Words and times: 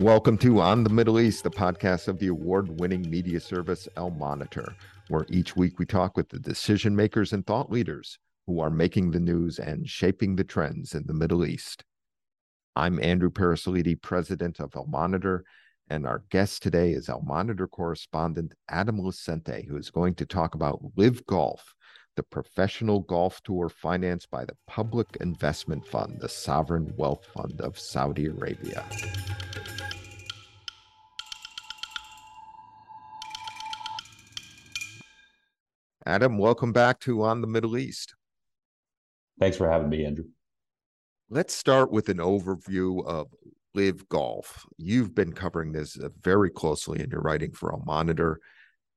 Welcome 0.00 0.38
to 0.38 0.60
On 0.60 0.84
the 0.84 0.90
Middle 0.90 1.18
East, 1.18 1.42
the 1.42 1.50
podcast 1.50 2.06
of 2.06 2.20
the 2.20 2.28
award 2.28 2.78
winning 2.78 3.10
media 3.10 3.40
service 3.40 3.88
Al 3.96 4.10
Monitor, 4.10 4.76
where 5.08 5.26
each 5.28 5.56
week 5.56 5.80
we 5.80 5.86
talk 5.86 6.16
with 6.16 6.28
the 6.28 6.38
decision 6.38 6.94
makers 6.94 7.32
and 7.32 7.44
thought 7.44 7.72
leaders 7.72 8.16
who 8.46 8.60
are 8.60 8.70
making 8.70 9.10
the 9.10 9.18
news 9.18 9.58
and 9.58 9.88
shaping 9.88 10.36
the 10.36 10.44
trends 10.44 10.94
in 10.94 11.04
the 11.08 11.12
Middle 11.12 11.44
East. 11.44 11.82
I'm 12.76 13.02
Andrew 13.02 13.28
Parasiliti, 13.28 14.00
president 14.00 14.60
of 14.60 14.76
Al 14.76 14.86
Monitor, 14.86 15.42
and 15.90 16.06
our 16.06 16.22
guest 16.30 16.62
today 16.62 16.92
is 16.92 17.08
Al 17.08 17.22
Monitor 17.22 17.66
correspondent 17.66 18.54
Adam 18.68 19.00
Lucente, 19.00 19.66
who 19.66 19.76
is 19.76 19.90
going 19.90 20.14
to 20.14 20.26
talk 20.26 20.54
about 20.54 20.78
LIV 20.94 21.26
Golf, 21.26 21.74
the 22.14 22.22
professional 22.22 23.00
golf 23.00 23.40
tour 23.42 23.68
financed 23.68 24.30
by 24.30 24.44
the 24.44 24.56
Public 24.68 25.16
Investment 25.20 25.84
Fund, 25.84 26.18
the 26.20 26.28
sovereign 26.28 26.94
wealth 26.96 27.26
fund 27.34 27.60
of 27.60 27.76
Saudi 27.76 28.26
Arabia. 28.26 28.84
Adam, 36.08 36.38
welcome 36.38 36.72
back 36.72 36.98
to 37.00 37.22
On 37.22 37.42
the 37.42 37.46
Middle 37.46 37.76
East. 37.76 38.14
Thanks 39.38 39.58
for 39.58 39.70
having 39.70 39.90
me, 39.90 40.06
Andrew. 40.06 40.24
Let's 41.28 41.54
start 41.54 41.92
with 41.92 42.08
an 42.08 42.16
overview 42.16 43.06
of 43.06 43.26
LIV 43.74 44.08
Golf. 44.08 44.64
You've 44.78 45.14
been 45.14 45.34
covering 45.34 45.70
this 45.70 45.98
uh, 45.98 46.08
very 46.22 46.48
closely 46.48 47.00
in 47.00 47.10
your 47.10 47.20
writing 47.20 47.52
for 47.52 47.74
Al 47.74 47.82
Monitor. 47.84 48.40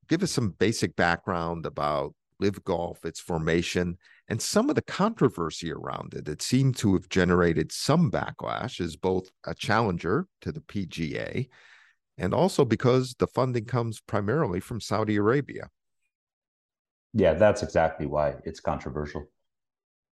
Give 0.07 0.23
us 0.23 0.31
some 0.31 0.52
basic 0.52 0.95
background 0.95 1.66
about 1.66 2.16
LIV 2.39 2.63
Golf, 2.63 3.03
its 3.03 3.19
formation, 3.19 3.97
and 4.30 4.41
some 4.41 4.69
of 4.69 4.75
the 4.75 4.81
controversy 4.81 5.69
around 5.69 6.14
it. 6.14 6.30
It 6.30 6.41
seemed 6.41 6.77
to 6.77 6.93
have 6.93 7.09
generated 7.09 7.73
some 7.73 8.09
backlash 8.09 8.80
as 8.80 8.95
both 8.95 9.30
a 9.45 9.53
challenger 9.53 10.27
to 10.43 10.53
the 10.53 10.61
PGA 10.61 11.49
and 12.17 12.33
also 12.33 12.64
because 12.64 13.16
the 13.19 13.27
funding 13.27 13.66
comes 13.66 13.99
primarily 13.99 14.61
from 14.61 14.80
Saudi 14.80 15.17
Arabia. 15.17 15.69
Yeah, 17.14 17.34
that's 17.34 17.64
exactly 17.64 18.06
why 18.06 18.36
it's 18.45 18.59
controversial. 18.59 19.26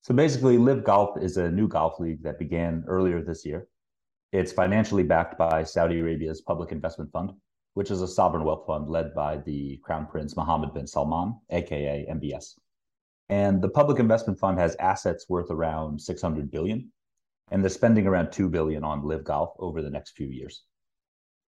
So 0.03 0.15
basically, 0.15 0.59
LIV 0.59 0.85
Golf 0.85 1.23
is 1.23 1.37
a 1.37 1.51
new 1.51 1.69
golf 1.69 2.01
league 2.01 2.23
that 2.23 2.39
began 2.39 2.85
earlier 2.89 3.23
this 3.23 3.45
year. 3.45 3.69
It's 4.33 4.53
financially 4.53 5.03
backed 5.03 5.39
by 5.39 5.65
Saudi 5.65 6.01
Arabia's 6.01 6.41
Public 6.41 6.73
Investment 6.73 7.11
Fund, 7.13 7.33
which 7.75 7.91
is 7.91 8.03
a 8.03 8.09
sovereign 8.09 8.45
wealth 8.45 8.67
fund 8.67 8.89
led 8.89 9.15
by 9.15 9.39
the 9.39 9.79
Crown 9.85 10.07
Prince 10.07 10.37
Mohammed 10.37 10.75
bin 10.75 10.87
Salman, 10.87 11.35
aka 11.51 12.07
MBS. 12.11 12.59
And 13.29 13.63
the 13.63 13.69
Public 13.69 13.99
Investment 13.99 14.39
Fund 14.39 14.59
has 14.59 14.75
assets 14.77 15.27
worth 15.29 15.51
around 15.51 16.01
600 16.01 16.51
billion, 16.51 16.91
and 17.51 17.63
they're 17.63 17.71
spending 17.71 18.07
around 18.07 18.33
2 18.33 18.49
billion 18.49 18.85
on 18.85 19.05
LIV 19.05 19.25
Golf 19.25 19.51
over 19.59 19.83
the 19.83 19.91
next 19.91 20.17
few 20.17 20.29
years. 20.29 20.65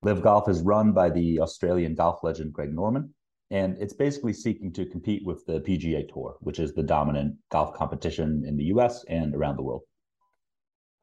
LIV 0.02 0.22
Golf 0.22 0.48
is 0.48 0.60
run 0.62 0.92
by 0.92 1.10
the 1.10 1.40
Australian 1.40 1.94
golf 1.94 2.22
legend 2.22 2.52
Greg 2.52 2.74
Norman, 2.74 3.14
and 3.52 3.76
it's 3.78 3.92
basically 3.92 4.32
seeking 4.32 4.72
to 4.72 4.86
compete 4.86 5.26
with 5.26 5.44
the 5.44 5.60
PGA 5.60 6.10
Tour, 6.10 6.36
which 6.40 6.58
is 6.58 6.72
the 6.72 6.82
dominant 6.82 7.36
golf 7.50 7.74
competition 7.74 8.44
in 8.46 8.56
the 8.56 8.64
US 8.64 9.04
and 9.08 9.34
around 9.34 9.56
the 9.56 9.62
world. 9.62 9.82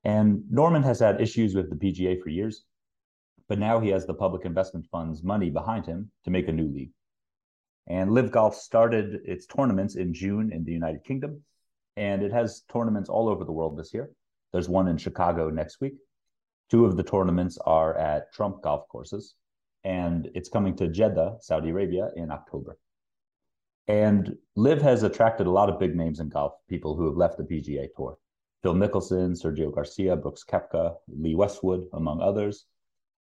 And 0.04 0.42
Norman 0.50 0.82
has 0.82 1.00
had 1.00 1.22
issues 1.22 1.54
with 1.54 1.70
the 1.70 1.76
PGA 1.76 2.20
for 2.20 2.30
years, 2.30 2.66
but 3.48 3.60
now 3.60 3.80
he 3.80 3.90
has 3.90 4.08
the 4.08 4.16
public 4.16 4.46
investment 4.46 4.88
fund's 4.92 5.24
money 5.24 5.52
behind 5.52 5.86
him 5.86 6.10
to 6.26 6.32
make 6.32 6.48
a 6.48 6.52
new 6.52 6.68
league. 6.68 6.92
And 7.86 8.12
LIV 8.12 8.32
Golf 8.32 8.56
started 8.56 9.22
its 9.26 9.46
tournaments 9.46 9.96
in 9.96 10.12
June 10.12 10.52
in 10.52 10.64
the 10.64 10.74
United 10.74 11.04
Kingdom, 11.04 11.44
and 11.98 12.24
it 12.24 12.32
has 12.32 12.64
tournaments 12.72 13.10
all 13.10 13.30
over 13.30 13.46
the 13.46 13.52
world 13.52 13.78
this 13.78 13.94
year. 13.94 14.10
There's 14.54 14.70
one 14.70 14.88
in 14.88 14.98
Chicago 14.98 15.52
next 15.52 15.82
week. 15.82 15.98
Two 16.72 16.86
of 16.86 16.98
the 16.98 17.04
tournaments 17.04 17.60
are 17.64 17.96
at 17.96 18.34
Trump 18.34 18.64
golf 18.64 18.88
courses, 18.88 19.36
and 19.84 20.30
it's 20.36 20.50
coming 20.50 20.76
to 20.78 20.88
Jeddah, 20.88 21.38
Saudi 21.42 21.70
Arabia, 21.70 22.10
in 22.16 22.32
October. 22.32 22.78
And 23.88 24.36
LIV 24.56 24.82
has 24.82 25.04
attracted 25.04 25.48
a 25.48 25.52
lot 25.52 25.70
of 25.70 25.80
big 25.80 25.96
names 25.96 26.20
in 26.20 26.30
golf, 26.30 26.54
people 26.68 26.96
who 26.96 27.06
have 27.06 27.18
left 27.18 27.38
the 27.38 27.44
PGA 27.44 27.88
Tour. 27.96 28.18
Phil 28.62 28.76
Mickelson, 28.76 29.32
Sergio 29.32 29.74
Garcia, 29.74 30.16
Brooks 30.16 30.44
Koepka, 30.44 30.96
Lee 31.08 31.34
Westwood, 31.34 31.88
among 31.94 32.22
others. 32.22 32.66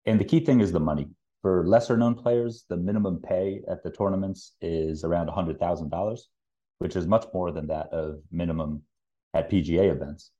And 0.06 0.18
the 0.18 0.24
key 0.24 0.40
thing 0.40 0.60
is 0.60 0.72
the 0.72 0.80
money. 0.80 1.08
For 1.42 1.66
lesser 1.66 1.96
known 1.96 2.14
players, 2.14 2.64
the 2.68 2.76
minimum 2.76 3.20
pay 3.20 3.62
at 3.68 3.82
the 3.82 3.90
tournaments 3.90 4.52
is 4.62 5.04
around 5.04 5.28
$100,000, 5.28 6.20
which 6.78 6.96
is 6.96 7.06
much 7.06 7.26
more 7.34 7.50
than 7.52 7.66
that 7.66 7.88
of 7.92 8.22
minimum 8.30 8.82
at 9.34 9.50
PGA 9.50 9.90
events. 9.90 10.30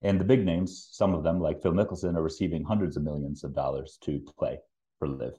And 0.00 0.20
the 0.20 0.24
big 0.24 0.46
names, 0.46 0.88
some 0.92 1.12
of 1.12 1.24
them 1.24 1.40
like 1.40 1.60
Phil 1.60 1.72
Mickelson, 1.72 2.16
are 2.16 2.22
receiving 2.22 2.64
hundreds 2.64 2.96
of 2.96 3.02
millions 3.02 3.42
of 3.44 3.52
dollars 3.52 3.98
to 4.02 4.20
play 4.38 4.60
for 4.98 5.08
LIV 5.08 5.34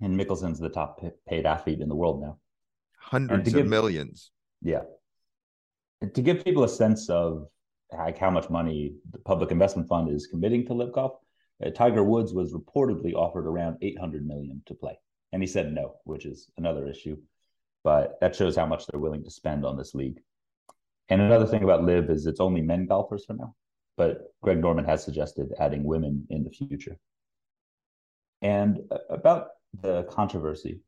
and 0.00 0.18
Mickelson's 0.18 0.58
the 0.58 0.68
top 0.68 1.00
paid 1.28 1.46
athlete 1.46 1.80
in 1.80 1.88
the 1.88 1.94
world 1.94 2.20
now. 2.20 2.38
Hundreds 2.98 3.48
of 3.48 3.54
give, 3.54 3.66
millions. 3.66 4.30
Yeah. 4.62 4.82
And 6.00 6.14
to 6.14 6.22
give 6.22 6.44
people 6.44 6.64
a 6.64 6.68
sense 6.68 7.08
of 7.08 7.46
like 7.92 8.18
how 8.18 8.30
much 8.30 8.50
money 8.50 8.94
the 9.10 9.18
public 9.18 9.50
investment 9.50 9.88
fund 9.88 10.10
is 10.10 10.26
committing 10.26 10.66
to 10.66 10.74
LIV 10.74 10.92
Golf, 10.92 11.12
uh, 11.64 11.70
Tiger 11.70 12.02
Woods 12.02 12.32
was 12.32 12.52
reportedly 12.52 13.14
offered 13.14 13.46
around 13.46 13.78
800 13.82 14.26
million 14.26 14.62
to 14.66 14.74
play, 14.74 14.98
and 15.32 15.42
he 15.42 15.46
said 15.46 15.72
no, 15.72 15.96
which 16.04 16.26
is 16.26 16.50
another 16.56 16.88
issue. 16.88 17.16
But 17.84 18.18
that 18.20 18.34
shows 18.34 18.56
how 18.56 18.66
much 18.66 18.86
they're 18.86 19.00
willing 19.00 19.22
to 19.24 19.30
spend 19.30 19.64
on 19.64 19.76
this 19.76 19.94
league. 19.94 20.20
And 21.10 21.20
another 21.20 21.46
thing 21.46 21.62
about 21.62 21.84
LIV 21.84 22.10
is 22.10 22.26
it's 22.26 22.40
only 22.40 22.62
men 22.62 22.86
golfers 22.86 23.26
for 23.26 23.34
now, 23.34 23.54
but 23.96 24.32
Greg 24.42 24.58
Norman 24.60 24.86
has 24.86 25.04
suggested 25.04 25.52
adding 25.60 25.84
women 25.84 26.26
in 26.30 26.44
the 26.44 26.50
future. 26.50 26.96
And 28.40 28.80
about 29.10 29.48
the 29.82 30.04
controversy, 30.04 30.80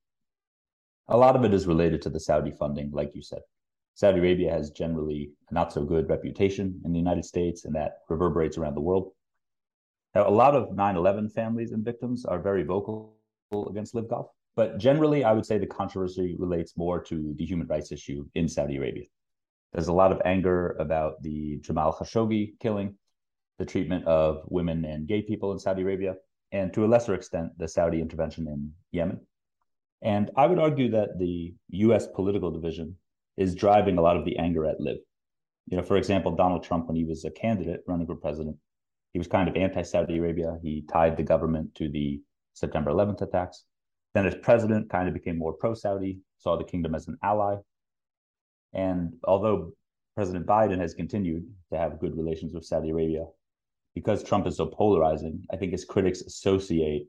a 1.09 1.17
lot 1.17 1.37
of 1.37 1.45
it 1.45 1.55
is 1.55 1.67
related 1.67 2.03
to 2.03 2.11
the 2.11 2.21
Saudi 2.21 2.51
funding, 2.51 2.91
like 2.93 3.13
you 3.15 3.23
said. 3.23 3.41
Saudi 3.95 4.19
Arabia 4.19 4.51
has 4.51 4.71
generally 4.71 5.31
a 5.51 5.55
not 5.55 5.73
so 5.73 5.85
good 5.85 6.09
reputation 6.09 6.81
in 6.85 6.93
the 6.93 6.99
United 6.99 7.25
States, 7.25 7.65
and 7.65 7.75
that 7.75 7.99
reverberates 8.09 8.59
around 8.59 8.75
the 8.75 8.81
world. 8.81 9.13
Now, 10.15 10.29
a 10.29 10.31
lot 10.31 10.55
of 10.55 10.75
9 10.75 10.97
11 10.97 11.31
families 11.31 11.73
and 11.73 11.85
victims 11.85 12.25
are 12.25 12.39
very 12.39 12.63
vocal 12.63 13.17
against 13.71 13.95
LIV 13.95 14.09
Golf, 14.09 14.27
but 14.55 14.79
generally, 14.79 15.25
I 15.25 15.33
would 15.33 15.47
say 15.47 15.59
the 15.59 15.67
controversy 15.67 16.37
relates 16.39 16.77
more 16.77 17.03
to 17.05 17.35
the 17.37 17.45
human 17.45 17.67
rights 17.67 17.93
issue 17.93 18.27
in 18.35 18.49
Saudi 18.49 18.77
Arabia. 18.77 19.05
There's 19.73 19.89
a 19.89 19.93
lot 19.93 20.13
of 20.13 20.21
anger 20.25 20.77
about 20.79 21.23
the 21.23 21.59
Jamal 21.61 21.93
Khashoggi 21.93 22.59
killing, 22.61 22.97
the 23.59 23.65
treatment 23.65 24.05
of 24.07 24.43
women 24.49 24.85
and 24.85 25.07
gay 25.07 25.23
people 25.23 25.53
in 25.53 25.59
Saudi 25.59 25.83
Arabia, 25.83 26.17
and 26.57 26.73
to 26.73 26.85
a 26.85 26.93
lesser 26.95 27.15
extent, 27.15 27.53
the 27.59 27.69
Saudi 27.69 28.01
intervention 28.01 28.49
in 28.49 28.73
Yemen. 28.91 29.21
And 30.03 30.31
I 30.37 30.47
would 30.47 30.59
argue 30.59 30.91
that 30.91 31.19
the 31.19 31.55
US 31.69 32.07
political 32.07 32.51
division 32.51 32.97
is 33.37 33.55
driving 33.55 33.99
a 33.99 34.03
lot 34.03 34.17
of 34.17 34.25
the 34.25 34.39
anger 34.39 34.65
at 34.67 34.81
LIV. 34.81 34.99
You 35.67 35.77
know, 35.77 35.83
for 35.83 35.97
example, 35.97 36.35
Donald 36.35 36.65
Trump, 36.65 36.87
when 36.87 36.97
he 36.97 37.05
was 37.05 37.25
a 37.25 37.31
candidate 37.31 37.81
running 37.87 38.07
for 38.07 38.17
president, 38.17 38.57
he 39.13 39.19
was 39.19 39.29
kind 39.29 39.49
of 39.49 39.57
anti 39.57 39.83
Saudi 39.83 40.19
Arabia. 40.19 40.59
He 40.63 40.85
tied 40.91 41.17
the 41.17 41.23
government 41.23 41.75
to 41.75 41.91
the 41.91 42.23
September 42.55 42.91
11th 42.91 43.23
attacks. 43.23 43.65
Then, 44.15 44.27
as 44.27 44.35
president, 44.37 44.89
kind 44.89 45.09
of 45.09 45.15
became 45.15 45.39
more 45.39 45.53
pro 45.53 45.75
Saudi, 45.75 46.21
saw 46.39 46.57
the 46.57 46.65
kingdom 46.65 46.95
as 46.95 47.09
an 47.09 47.19
ally. 47.23 47.57
And 48.73 49.15
although 49.25 49.73
President 50.15 50.47
Biden 50.47 50.81
has 50.81 50.95
continued 50.95 51.45
to 51.71 51.79
have 51.79 52.01
good 52.01 52.17
relations 52.17 52.55
with 52.55 52.65
Saudi 52.65 52.91
Arabia, 52.91 53.27
because 53.97 54.23
Trump 54.23 54.47
is 54.47 54.59
so 54.59 54.67
polarizing, 54.67 55.43
I 55.51 55.57
think 55.57 55.73
his 55.73 55.87
critics 55.87 56.21
associate 56.21 57.09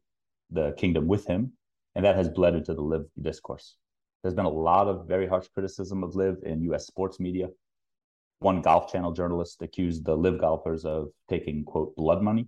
the 0.50 0.74
kingdom 0.78 1.06
with 1.06 1.28
him, 1.28 1.52
and 1.96 2.06
that 2.06 2.16
has 2.16 2.30
bled 2.30 2.56
into 2.56 2.74
the 2.74 2.82
LIV 2.82 3.08
discourse. 3.22 3.76
There's 4.24 4.34
been 4.34 4.46
a 4.46 4.50
lot 4.50 4.88
of 4.88 5.06
very 5.06 5.28
harsh 5.28 5.50
criticism 5.54 6.02
of 6.02 6.16
LIV 6.16 6.38
in 6.44 6.64
US 6.72 6.88
sports 6.88 7.20
media. 7.20 7.50
One 8.40 8.62
golf 8.62 8.90
channel 8.90 9.12
journalist 9.12 9.62
accused 9.62 10.06
the 10.06 10.16
LIV 10.16 10.40
golfers 10.40 10.86
of 10.86 11.10
taking, 11.28 11.66
quote, 11.66 11.94
blood 11.98 12.22
money. 12.22 12.48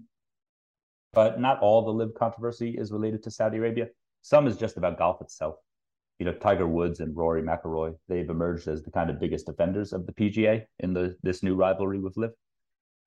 But 1.12 1.42
not 1.42 1.60
all 1.60 1.84
the 1.84 1.92
LIV 1.92 2.14
controversy 2.14 2.78
is 2.78 2.94
related 2.94 3.22
to 3.24 3.32
Saudi 3.32 3.58
Arabia. 3.58 3.88
Some 4.22 4.48
is 4.48 4.56
just 4.56 4.78
about 4.78 4.98
golf 4.98 5.20
itself. 5.20 5.56
You 6.18 6.26
know, 6.26 6.34
Tiger 6.34 6.68
Woods 6.68 7.02
and 7.02 7.14
Rory 7.14 7.42
McIlroy, 7.42 7.94
they've 8.08 8.30
emerged 8.30 8.70
as 8.70 8.84
the 8.84 8.92
kind 8.92 9.10
of 9.10 9.20
biggest 9.20 9.48
defenders 9.48 9.92
of 9.92 10.06
the 10.06 10.14
PGA 10.14 10.64
in 10.80 10.94
the 10.94 11.18
this 11.24 11.44
new 11.44 11.56
rivalry 11.56 12.00
with 12.00 12.16
LIV. 12.16 12.32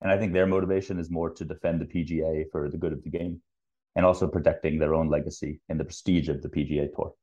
And 0.02 0.10
I 0.10 0.18
think 0.18 0.32
their 0.32 0.46
motivation 0.46 0.98
is 0.98 1.10
more 1.10 1.30
to 1.30 1.44
defend 1.44 1.80
the 1.80 1.86
PGA 1.86 2.44
for 2.50 2.68
the 2.68 2.76
good 2.76 2.92
of 2.92 3.02
the 3.04 3.10
game 3.10 3.40
and 3.94 4.04
also 4.04 4.26
protecting 4.26 4.78
their 4.78 4.94
own 4.94 5.08
legacy 5.08 5.60
and 5.68 5.78
the 5.78 5.84
prestige 5.84 6.28
of 6.28 6.42
the 6.42 6.48
PGA 6.48 6.92
Tour. 6.94 7.14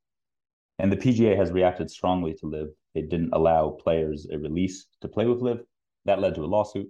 And 0.77 0.91
the 0.91 0.97
PGA 0.97 1.35
has 1.35 1.51
reacted 1.51 1.91
strongly 1.91 2.33
to 2.35 2.47
LIV. 2.47 2.69
It 2.95 3.09
didn't 3.09 3.33
allow 3.33 3.71
players 3.71 4.27
a 4.31 4.37
release 4.37 4.87
to 5.01 5.09
play 5.09 5.25
with 5.25 5.41
LIV. 5.41 5.59
That 6.05 6.21
led 6.21 6.35
to 6.35 6.45
a 6.45 6.47
lawsuit, 6.47 6.89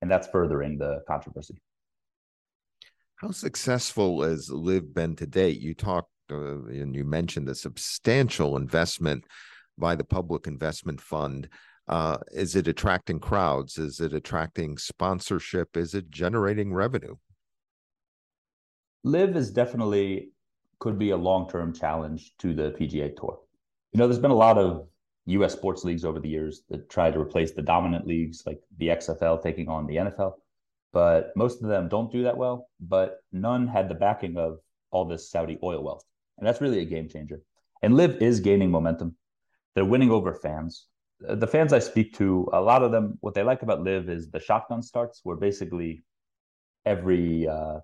and 0.00 0.10
that's 0.10 0.26
furthering 0.28 0.78
the 0.78 1.02
controversy. 1.06 1.60
How 3.16 3.32
successful 3.32 4.22
has 4.22 4.50
LIV 4.50 4.94
been 4.94 5.16
to 5.16 5.26
date? 5.26 5.60
You 5.60 5.74
talked 5.74 6.10
uh, 6.30 6.64
and 6.66 6.94
you 6.94 7.04
mentioned 7.04 7.48
the 7.48 7.54
substantial 7.54 8.56
investment 8.56 9.24
by 9.76 9.94
the 9.94 10.04
Public 10.04 10.46
Investment 10.46 11.00
Fund 11.00 11.48
uh, 11.88 12.18
is 12.32 12.54
it 12.54 12.68
attracting 12.68 13.18
crowds? 13.20 13.78
Is 13.78 14.00
it 14.00 14.12
attracting 14.12 14.78
sponsorship? 14.78 15.76
Is 15.76 15.94
it 15.94 16.10
generating 16.10 16.72
revenue? 16.72 17.16
LIV 19.04 19.36
is 19.36 19.50
definitely 19.50 20.30
could 20.80 20.98
be 20.98 21.10
a 21.10 21.16
long-term 21.16 21.72
challenge 21.72 22.32
to 22.38 22.54
the 22.54 22.70
PGA 22.78 23.14
Tour. 23.16 23.40
You 23.92 23.98
know, 23.98 24.06
there's 24.06 24.20
been 24.20 24.30
a 24.30 24.34
lot 24.34 24.58
of 24.58 24.86
U.S. 25.26 25.52
sports 25.52 25.84
leagues 25.84 26.04
over 26.04 26.20
the 26.20 26.28
years 26.28 26.62
that 26.68 26.88
try 26.88 27.10
to 27.10 27.20
replace 27.20 27.52
the 27.52 27.62
dominant 27.62 28.06
leagues, 28.06 28.44
like 28.46 28.60
the 28.78 28.88
XFL 28.88 29.42
taking 29.42 29.68
on 29.68 29.86
the 29.86 29.96
NFL, 29.96 30.34
but 30.92 31.32
most 31.36 31.62
of 31.62 31.68
them 31.68 31.88
don't 31.88 32.12
do 32.12 32.22
that 32.24 32.36
well. 32.36 32.68
But 32.80 33.18
none 33.32 33.66
had 33.66 33.88
the 33.88 33.94
backing 33.94 34.36
of 34.36 34.58
all 34.90 35.04
this 35.04 35.30
Saudi 35.30 35.58
oil 35.62 35.82
wealth, 35.82 36.04
and 36.38 36.46
that's 36.46 36.60
really 36.60 36.80
a 36.80 36.84
game 36.84 37.08
changer. 37.08 37.40
And 37.82 37.94
LIV 37.94 38.22
is 38.22 38.40
gaining 38.40 38.70
momentum. 38.70 39.16
They're 39.74 39.84
winning 39.84 40.10
over 40.10 40.34
fans. 40.34 40.86
The 41.20 41.46
fans 41.46 41.72
I 41.72 41.80
speak 41.80 42.14
to, 42.14 42.48
a 42.52 42.60
lot 42.60 42.82
of 42.82 42.92
them, 42.92 43.18
what 43.20 43.34
they 43.34 43.42
like 43.42 43.62
about 43.62 43.82
LIV 43.82 44.08
is 44.08 44.30
the 44.30 44.38
shotgun 44.38 44.82
starts, 44.82 45.20
where 45.24 45.36
basically 45.36 46.02
every 46.86 47.48
uh, 47.48 47.80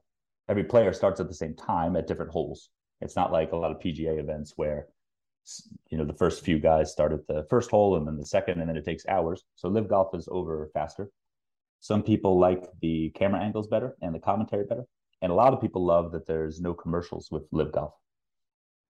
every 0.49 0.65
player 0.65 0.93
starts 0.93 1.21
at 1.21 1.29
the 1.29 1.35
same 1.35 1.55
time 1.55 1.97
at 1.97 2.07
different 2.07 2.31
holes. 2.31 2.71
It's 3.01 3.17
not 3.17 3.33
like 3.33 3.53
a 3.53 3.57
lot 3.57 3.73
of 3.73 3.81
PGA 3.81 4.19
events 4.21 4.53
where 4.57 4.87
you 5.91 5.99
know 5.99 6.05
the 6.05 6.15
first 6.15 6.45
few 6.45 6.59
guys 6.59 6.93
start 6.93 7.13
at 7.13 7.27
the 7.27 7.45
first 7.51 7.71
hole 7.71 7.97
and 7.97 8.07
then 8.07 8.17
the 8.17 8.27
second, 8.27 8.61
and 8.61 8.69
then 8.69 8.77
it 8.77 8.85
takes 8.85 9.07
hours. 9.07 9.43
So 9.57 9.69
LIV 9.69 9.89
golf 9.89 10.15
is 10.15 10.29
over 10.31 10.71
faster. 10.73 11.11
Some 11.81 12.03
people 12.03 12.39
like 12.39 12.65
the 12.81 13.11
camera 13.11 13.43
angles 13.43 13.67
better 13.67 13.97
and 14.01 14.15
the 14.15 14.21
commentary 14.21 14.65
better, 14.65 14.87
and 15.23 15.33
a 15.33 15.35
lot 15.35 15.53
of 15.53 15.61
people 15.61 15.85
love 15.85 16.13
that 16.13 16.27
there's 16.27 16.61
no 16.61 16.73
commercials 16.73 17.31
with 17.31 17.45
LIV 17.53 17.73
golf. 17.73 17.95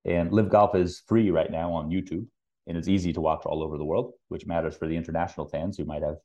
And 0.04 0.32
LIV 0.32 0.50
golf 0.50 0.74
is 0.74 1.02
free 1.06 1.30
right 1.30 1.50
now 1.50 1.72
on 1.72 1.90
YouTube, 1.90 2.26
and 2.66 2.76
it's 2.76 2.88
easy 2.88 3.12
to 3.12 3.20
watch 3.20 3.44
all 3.44 3.62
over 3.62 3.78
the 3.78 3.84
world, 3.84 4.12
which 4.28 4.46
matters 4.46 4.76
for 4.76 4.86
the 4.86 4.96
international 4.96 5.46
fans 5.48 5.76
who 5.76 5.84
might 5.84 6.02
have 6.02 6.16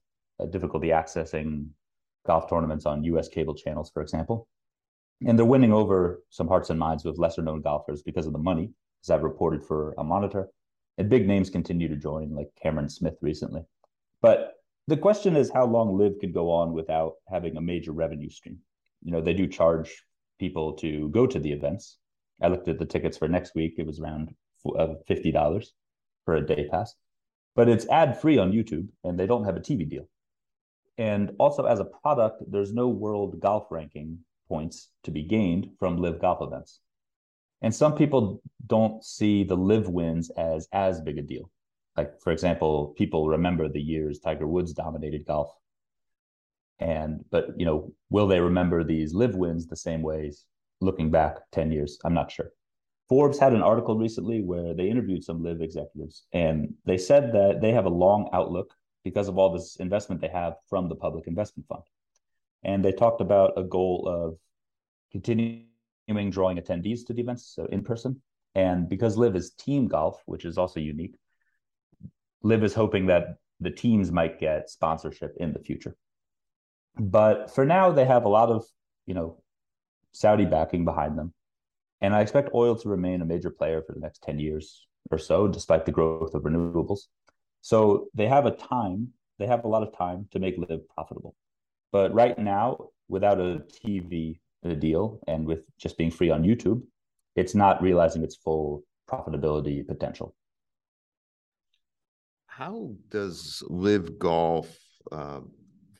difficulty 0.51 0.87
accessing 0.87 1.67
golf 2.25 2.49
tournaments 2.49 2.85
on 2.85 3.03
U.S. 3.03 3.27
cable 3.27 3.55
channels, 3.55 3.91
for 3.91 4.01
example 4.01 4.47
and 5.25 5.37
they're 5.37 5.45
winning 5.45 5.73
over 5.73 6.23
some 6.29 6.47
hearts 6.47 6.69
and 6.69 6.79
minds 6.79 7.03
with 7.03 7.17
lesser 7.17 7.41
known 7.41 7.61
golfers 7.61 8.01
because 8.01 8.25
of 8.25 8.33
the 8.33 8.39
money, 8.39 8.71
as 9.03 9.09
I've 9.09 9.23
reported 9.23 9.63
for 9.63 9.93
Al 9.97 10.05
Monitor. 10.05 10.47
And 10.97 11.09
big 11.09 11.27
names 11.27 11.49
continue 11.49 11.87
to 11.87 11.95
join, 11.95 12.35
like 12.35 12.49
Cameron 12.61 12.89
Smith 12.89 13.15
recently. 13.21 13.61
But 14.21 14.53
the 14.87 14.97
question 14.97 15.35
is 15.35 15.51
how 15.53 15.65
long 15.65 15.97
LIV 15.97 16.19
could 16.19 16.33
go 16.33 16.51
on 16.51 16.73
without 16.73 17.13
having 17.27 17.57
a 17.57 17.61
major 17.61 17.91
revenue 17.91 18.29
stream. 18.29 18.59
You 19.01 19.11
know, 19.11 19.21
they 19.21 19.33
do 19.33 19.47
charge 19.47 20.03
people 20.39 20.73
to 20.73 21.09
go 21.09 21.25
to 21.25 21.39
the 21.39 21.51
events. 21.51 21.97
I 22.41 22.47
looked 22.47 22.67
at 22.67 22.79
the 22.79 22.85
tickets 22.85 23.17
for 23.17 23.27
next 23.27 23.55
week; 23.55 23.75
it 23.77 23.85
was 23.85 23.99
around 23.99 24.33
uh, 24.77 24.95
fifty 25.07 25.31
dollars 25.31 25.73
for 26.29 26.35
a 26.35 26.45
day 26.45 26.67
pass, 26.69 26.93
but 27.55 27.67
it's 27.67 27.87
ad 27.87 28.21
free 28.21 28.37
on 28.37 28.51
YouTube, 28.51 28.87
and 29.03 29.19
they 29.19 29.25
don't 29.25 29.45
have 29.45 29.55
a 29.55 29.59
TV 29.59 29.89
deal. 29.89 30.07
And 30.99 31.31
also, 31.39 31.65
as 31.65 31.79
a 31.79 31.85
product, 31.85 32.43
there's 32.51 32.71
no 32.71 32.87
world 32.87 33.39
golf 33.39 33.71
ranking 33.71 34.19
points 34.47 34.89
to 35.05 35.09
be 35.09 35.23
gained 35.23 35.71
from 35.79 35.97
LIV 35.97 36.21
golf 36.21 36.39
events. 36.43 36.81
And 37.63 37.73
some 37.73 37.95
people 37.95 38.43
don't 38.67 39.03
see 39.03 39.43
the 39.43 39.57
LIV 39.57 39.89
wins 39.89 40.29
as 40.37 40.67
as 40.71 41.01
big 41.01 41.17
a 41.17 41.23
deal. 41.23 41.49
Like 41.97 42.21
for 42.21 42.31
example, 42.31 42.93
people 42.95 43.27
remember 43.27 43.67
the 43.67 43.81
years 43.81 44.19
Tiger 44.19 44.45
Woods 44.45 44.73
dominated 44.73 45.25
golf. 45.25 45.49
And 46.77 47.25
but 47.31 47.59
you 47.59 47.65
know, 47.65 47.91
will 48.11 48.27
they 48.27 48.39
remember 48.39 48.83
these 48.83 49.15
LIV 49.15 49.33
wins 49.35 49.65
the 49.65 49.75
same 49.87 50.03
ways 50.03 50.45
looking 50.79 51.09
back 51.09 51.37
10 51.53 51.71
years? 51.71 51.97
I'm 52.05 52.13
not 52.13 52.31
sure. 52.31 52.51
Forbes 53.09 53.39
had 53.39 53.53
an 53.53 53.63
article 53.63 53.97
recently 53.97 54.41
where 54.41 54.73
they 54.73 54.87
interviewed 54.87 55.23
some 55.23 55.43
LIV 55.43 55.61
executives 55.61 56.25
and 56.31 56.73
they 56.85 56.97
said 56.97 57.33
that 57.33 57.59
they 57.59 57.71
have 57.71 57.85
a 57.85 57.89
long 57.89 58.29
outlook 58.33 58.73
because 59.03 59.27
of 59.27 59.37
all 59.37 59.51
this 59.51 59.77
investment 59.77 60.21
they 60.21 60.27
have 60.27 60.53
from 60.69 60.87
the 60.87 60.95
public 60.95 61.25
investment 61.25 61.67
fund 61.67 61.83
and 62.63 62.83
they 62.83 62.91
talked 62.91 63.21
about 63.21 63.53
a 63.57 63.63
goal 63.63 64.07
of 64.07 64.37
continuing 65.11 65.65
drawing 66.29 66.57
attendees 66.57 67.05
to 67.05 67.13
the 67.13 67.21
events, 67.21 67.53
so 67.55 67.65
in 67.65 67.83
person. 67.83 68.21
And 68.55 68.89
because 68.89 69.17
LIV 69.17 69.35
is 69.35 69.51
team 69.51 69.87
golf, 69.87 70.21
which 70.25 70.45
is 70.45 70.57
also 70.57 70.79
unique, 70.79 71.15
LIV 72.43 72.63
is 72.63 72.73
hoping 72.73 73.05
that 73.07 73.37
the 73.59 73.71
teams 73.71 74.11
might 74.11 74.39
get 74.39 74.69
sponsorship 74.69 75.35
in 75.37 75.53
the 75.53 75.59
future. 75.59 75.95
But 76.97 77.53
for 77.53 77.65
now, 77.65 77.91
they 77.91 78.05
have 78.05 78.25
a 78.25 78.29
lot 78.29 78.49
of, 78.49 78.65
you 79.05 79.13
know, 79.13 79.41
Saudi 80.11 80.45
backing 80.45 80.85
behind 80.85 81.17
them. 81.17 81.33
And 82.01 82.15
I 82.15 82.21
expect 82.21 82.53
oil 82.53 82.75
to 82.77 82.89
remain 82.89 83.21
a 83.21 83.25
major 83.25 83.49
player 83.49 83.81
for 83.81 83.93
the 83.93 83.99
next 83.99 84.23
10 84.23 84.39
years 84.39 84.87
or 85.11 85.17
so, 85.17 85.47
despite 85.47 85.85
the 85.85 85.91
growth 85.91 86.33
of 86.33 86.43
renewables. 86.43 87.07
So 87.61 88.07
they 88.13 88.27
have 88.27 88.45
a 88.45 88.51
time, 88.51 89.09
they 89.37 89.47
have 89.47 89.65
a 89.65 89.67
lot 89.67 89.83
of 89.83 89.95
time 89.97 90.27
to 90.31 90.39
make 90.39 90.57
LIV 90.57 90.87
profitable. 90.89 91.35
But 91.91 92.13
right 92.13 92.37
now, 92.37 92.89
without 93.07 93.39
a 93.39 93.63
TV 93.85 94.39
deal 94.79 95.19
and 95.27 95.45
with 95.45 95.63
just 95.77 95.97
being 95.97 96.11
free 96.11 96.29
on 96.29 96.43
YouTube, 96.43 96.83
it's 97.35 97.55
not 97.55 97.81
realizing 97.81 98.23
its 98.23 98.35
full 98.35 98.83
profitability 99.09 99.85
potential. 99.85 100.35
How 102.45 102.91
does 103.09 103.63
LIV 103.69 104.19
Golf 104.19 104.77
uh, 105.11 105.39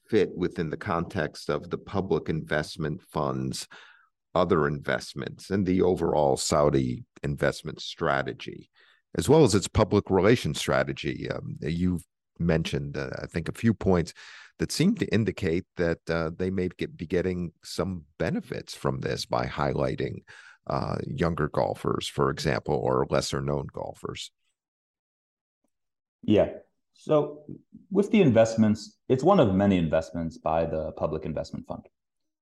fit 0.10 0.36
within 0.36 0.70
the 0.70 0.78
context 0.78 1.50
of 1.50 1.70
the 1.70 1.78
public 1.78 2.30
investment 2.30 3.02
funds, 3.02 3.68
other 4.36 4.68
investments, 4.68 5.50
and 5.50 5.66
the 5.66 5.82
overall 5.82 6.38
Saudi 6.38 7.06
investment 7.24 7.82
strategy, 7.82 8.70
as 9.18 9.28
well 9.28 9.44
as 9.44 9.56
its 9.56 9.68
public 9.68 10.10
relations 10.10 10.60
strategy? 10.60 11.30
Um, 11.30 11.58
you've 11.62 12.04
mentioned, 12.38 12.98
uh, 12.98 13.10
I 13.22 13.26
think, 13.26 13.50
a 13.50 13.54
few 13.54 13.74
points 13.74 14.14
that 14.60 14.72
seem 14.72 14.96
to 14.96 15.14
indicate 15.14 15.66
that 15.78 16.00
uh, 16.10 16.32
they 16.38 16.50
may 16.50 16.70
get, 16.78 16.96
be 16.96 17.06
getting 17.06 17.52
some 17.64 18.04
benefits 18.18 18.76
from 18.76 19.00
this 19.00 19.26
by 19.26 19.46
highlighting 19.46 20.24
uh, 20.68 20.98
younger 21.06 21.48
golfers, 21.48 22.08
for 22.08 22.30
example, 22.30 22.76
or 22.76 23.08
lesser 23.10 23.42
known 23.42 23.68
golfers. 23.74 24.32
Yeah. 26.22 26.50
So 26.94 27.44
with 27.90 28.12
the 28.12 28.22
investments, 28.22 28.98
it's 29.08 29.24
one 29.24 29.40
of 29.40 29.56
many 29.56 29.78
investments 29.78 30.38
by 30.38 30.66
the 30.66 30.92
Public 30.92 31.26
Investment 31.26 31.66
Fund. 31.66 31.88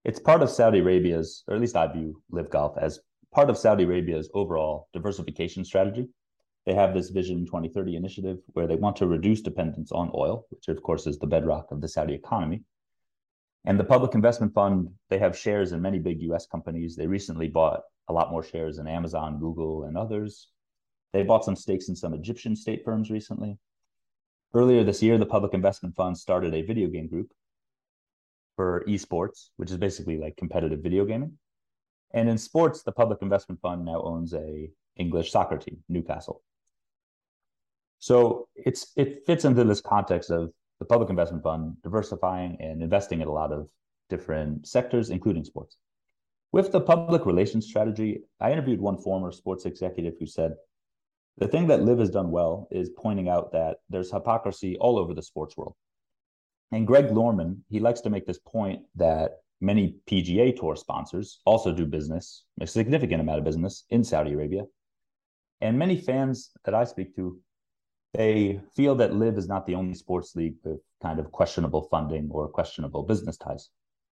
It's 0.08 0.20
part 0.20 0.42
of 0.42 0.50
Saudi 0.50 0.80
Arabia's, 0.80 1.44
or 1.48 1.54
at 1.54 1.62
least 1.62 1.76
I 1.76 1.86
view 1.92 2.24
LIV 2.32 2.50
Golf 2.50 2.78
as 2.80 3.00
part 3.32 3.52
of 3.52 3.58
Saudi 3.58 3.84
Arabia's 3.84 4.32
overall 4.34 4.88
diversification 4.94 5.64
strategy 5.64 6.08
they 6.68 6.74
have 6.74 6.94
this 6.94 7.12
Vision 7.12 7.46
2030 7.46 7.96
initiative 7.96 8.40
where 8.48 8.68
they 8.68 8.76
want 8.76 8.98
to 8.98 9.08
reduce 9.08 9.40
dependence 9.40 9.94
on 9.94 10.12
oil, 10.14 10.46
which 10.50 10.68
of 10.68 10.84
course 10.84 11.08
is 11.08 11.18
the 11.18 11.26
bedrock 11.26 11.72
of 11.72 11.80
the 11.80 11.88
Saudi 11.88 12.14
economy. 12.14 12.62
And 13.64 13.80
the 13.80 13.86
Public 13.86 14.16
Investment 14.16 14.54
Fund, 14.54 14.90
they 15.10 15.18
have 15.18 15.38
shares 15.38 15.72
in 15.72 15.82
many 15.82 15.98
big 15.98 16.22
US 16.24 16.46
companies. 16.46 16.98
They 16.98 17.08
recently 17.08 17.48
bought 17.48 17.84
a 18.10 18.14
lot 18.14 18.32
more 18.32 18.44
shares 18.44 18.80
in 18.80 18.88
Amazon, 18.88 19.40
Google, 19.40 19.86
and 19.86 19.98
others. 19.98 20.50
They 21.14 21.24
bought 21.24 21.46
some 21.46 21.56
stakes 21.56 21.88
in 21.88 21.96
some 21.96 22.14
Egyptian 22.14 22.54
state 22.54 22.84
firms 22.84 23.10
recently. 23.10 23.58
Earlier 24.54 24.84
this 24.84 25.02
year, 25.02 25.18
the 25.18 25.26
Public 25.26 25.54
Investment 25.54 25.96
Fund 25.96 26.18
started 26.18 26.54
a 26.54 26.64
video 26.64 26.90
game 26.90 27.08
group 27.08 27.32
for 28.58 28.84
esports, 28.90 29.52
which 29.56 29.72
is 29.72 29.78
basically 29.78 30.18
like 30.18 30.36
competitive 30.36 30.82
video 30.82 31.06
gaming. 31.06 31.38
And 32.14 32.28
in 32.28 32.38
sports, 32.38 32.84
the 32.84 32.92
Public 32.92 33.22
Investment 33.22 33.62
Fund 33.62 33.86
now 33.86 34.02
owns 34.02 34.34
a 34.34 34.70
English 34.98 35.32
soccer 35.32 35.58
team, 35.58 35.78
Newcastle. 35.88 36.42
So 38.00 38.48
it's 38.56 38.92
it 38.98 39.26
fits 39.26 39.46
into 39.46 39.64
this 39.64 39.82
context 39.82 40.30
of 40.30 40.52
the 40.80 40.86
public 40.86 41.10
investment 41.10 41.44
fund 41.44 41.78
diversifying 41.84 42.58
and 42.60 42.84
investing 42.84 43.22
in 43.22 43.28
a 43.28 43.32
lot 43.32 43.52
of 43.52 43.70
different 44.10 44.68
sectors, 44.68 45.10
including 45.10 45.44
sports. 45.44 45.78
With 46.52 46.72
the 46.72 46.82
public 46.82 47.26
relations 47.26 47.66
strategy, 47.66 48.24
I 48.40 48.52
interviewed 48.52 48.80
one 48.80 48.98
former 48.98 49.32
sports 49.32 49.66
executive 49.66 50.14
who 50.20 50.26
said 50.26 50.56
the 51.38 51.48
thing 51.48 51.68
that 51.68 51.84
LIV 51.84 52.00
has 52.00 52.10
done 52.10 52.32
well 52.32 52.68
is 52.72 52.90
pointing 52.98 53.30
out 53.30 53.52
that 53.52 53.78
there's 53.90 54.12
hypocrisy 54.12 54.78
all 54.78 54.98
over 54.98 55.14
the 55.14 55.22
sports 55.22 55.58
world. 55.58 55.76
And 56.72 56.86
Greg 56.86 57.14
Norman, 57.14 57.64
he 57.70 57.80
likes 57.80 58.02
to 58.02 58.10
make 58.10 58.26
this 58.26 58.40
point 58.40 58.82
that 58.96 59.38
many 59.62 59.96
PGA 60.10 60.56
Tour 60.56 60.76
sponsors 60.76 61.40
also 61.46 61.74
do 61.74 61.86
business, 61.86 62.44
a 62.60 62.68
significant 62.68 63.22
amount 63.22 63.40
of 63.40 63.46
business 63.46 63.86
in 63.90 64.04
Saudi 64.04 64.34
Arabia. 64.34 64.64
And 65.62 65.80
many 65.80 66.00
fans 66.00 66.52
that 66.66 66.76
I 66.76 66.84
speak 66.84 67.16
to 67.16 67.40
they 68.14 68.60
feel 68.76 68.96
that 68.96 69.14
LIV 69.14 69.38
is 69.38 69.48
not 69.48 69.68
the 69.68 69.76
only 69.76 69.94
sports 69.94 70.36
league 70.36 70.56
with 70.64 70.80
kind 71.02 71.20
of 71.20 71.32
questionable 71.32 71.84
funding 71.84 72.28
or 72.32 72.48
questionable 72.48 73.04
business 73.04 73.38
ties. 73.38 73.70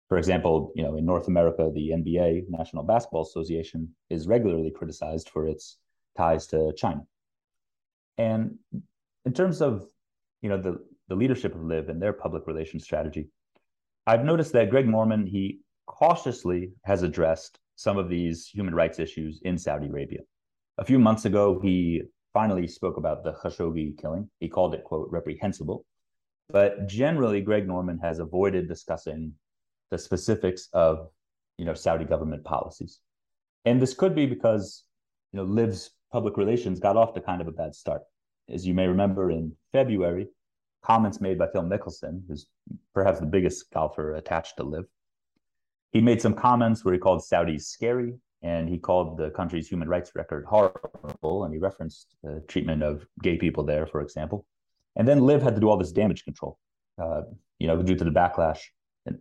For 0.10 0.17
example, 0.17 0.72
you 0.75 0.84
know, 0.84 0.96
in 0.96 1.05
North 1.05 1.27
America, 1.27 1.70
the 1.74 1.89
NBA, 1.89 2.46
National 2.50 2.84
Basketball 2.84 3.22
Association, 3.22 3.96
is 4.10 4.27
regularly 4.27 4.72
criticized 4.72 5.29
for 5.29 5.48
its 5.48 5.77
ties 6.17 6.48
to 6.48 6.74
China. 6.75 7.01
And 8.17 8.58
in 9.25 9.34
terms 9.34 9.62
of, 9.62 9.86
you 10.41 10.50
know, 10.50 10.62
the, 10.62 10.84
the 11.11 11.17
leadership 11.17 11.53
of 11.53 11.61
LIV 11.61 11.89
and 11.89 12.01
their 12.01 12.13
public 12.13 12.47
relations 12.47 12.85
strategy, 12.85 13.27
I've 14.07 14.23
noticed 14.23 14.53
that 14.53 14.69
Greg 14.69 14.87
Norman, 14.87 15.27
he 15.27 15.59
cautiously 15.85 16.71
has 16.85 17.03
addressed 17.03 17.59
some 17.75 17.97
of 17.97 18.07
these 18.07 18.47
human 18.47 18.73
rights 18.73 18.97
issues 18.97 19.41
in 19.43 19.57
Saudi 19.57 19.87
Arabia. 19.87 20.21
A 20.77 20.85
few 20.85 20.97
months 20.97 21.25
ago, 21.25 21.59
he 21.61 22.03
finally 22.31 22.65
spoke 22.65 22.95
about 22.95 23.25
the 23.25 23.33
Khashoggi 23.33 23.97
killing. 24.01 24.29
He 24.39 24.47
called 24.47 24.73
it, 24.73 24.85
quote, 24.85 25.09
reprehensible. 25.11 25.83
But 26.47 26.87
generally, 26.87 27.41
Greg 27.41 27.67
Norman 27.67 27.99
has 27.99 28.19
avoided 28.19 28.69
discussing 28.69 29.33
the 29.89 29.97
specifics 29.97 30.69
of, 30.71 31.09
you 31.57 31.65
know, 31.65 31.73
Saudi 31.73 32.05
government 32.05 32.45
policies. 32.45 33.01
And 33.65 33.81
this 33.81 33.93
could 33.93 34.15
be 34.15 34.27
because 34.27 34.85
you 35.33 35.37
know 35.37 35.43
LIV's 35.43 35.91
public 36.09 36.37
relations 36.37 36.79
got 36.79 36.95
off 36.95 37.13
to 37.15 37.19
kind 37.19 37.41
of 37.41 37.49
a 37.49 37.51
bad 37.51 37.75
start. 37.75 38.03
As 38.49 38.65
you 38.65 38.73
may 38.73 38.87
remember, 38.87 39.29
in 39.29 39.51
February, 39.73 40.27
comments 40.83 41.21
made 41.21 41.38
by 41.38 41.47
Phil 41.47 41.63
Mickelson, 41.63 42.21
who's 42.27 42.47
perhaps 42.93 43.19
the 43.19 43.25
biggest 43.25 43.71
golfer 43.71 44.15
attached 44.15 44.57
to 44.57 44.63
LIV. 44.63 44.85
he 45.91 46.01
made 46.01 46.21
some 46.21 46.33
comments 46.33 46.83
where 46.83 46.93
he 46.93 47.00
called 47.00 47.21
Saudis 47.21 47.63
scary 47.63 48.13
and 48.41 48.67
he 48.67 48.77
called 48.77 49.17
the 49.17 49.29
country's 49.31 49.67
human 49.67 49.88
rights 49.88 50.11
record 50.15 50.45
horrible, 50.45 51.43
and 51.43 51.53
he 51.53 51.59
referenced 51.59 52.15
the 52.23 52.43
treatment 52.47 52.81
of 52.81 53.05
gay 53.21 53.38
people 53.38 53.63
there, 53.63 53.85
for 53.85 54.01
example. 54.01 54.45
And 54.95 55.07
then 55.07 55.21
LIV 55.21 55.43
had 55.43 55.55
to 55.55 55.61
do 55.61 55.69
all 55.69 55.77
this 55.77 55.91
damage 55.91 56.23
control, 56.23 56.57
uh, 57.01 57.21
you 57.59 57.67
know, 57.67 57.81
due 57.81 57.95
to 57.95 58.03
the 58.03 58.09
backlash, 58.09 58.59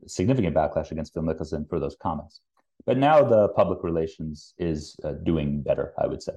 significant 0.07 0.57
backlash 0.57 0.91
against 0.91 1.13
Phil 1.13 1.23
Mickelson 1.23 1.69
for 1.69 1.79
those 1.79 1.97
comments. 2.03 2.41
But 2.87 2.97
now 2.97 3.23
the 3.23 3.49
public 3.49 3.85
relations 3.85 4.55
is 4.57 4.97
uh, 5.05 5.13
doing 5.23 5.63
better, 5.63 5.93
I 6.03 6.07
would 6.07 6.23
say. 6.23 6.33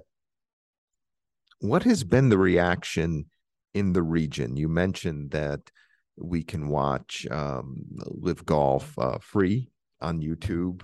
What 1.60 1.84
has 1.84 2.04
been 2.04 2.28
the 2.28 2.38
reaction 2.38 3.28
in 3.74 3.94
the 3.94 4.04
region? 4.04 4.58
You 4.58 4.70
mentioned 4.70 5.32
that 5.32 5.72
we 6.18 6.44
can 6.44 6.68
watch 6.68 7.26
um, 7.32 7.84
LIV 8.06 8.46
Golf 8.46 9.00
uh, 9.00 9.18
free 9.20 9.70
on 10.02 10.22
YouTube. 10.22 10.84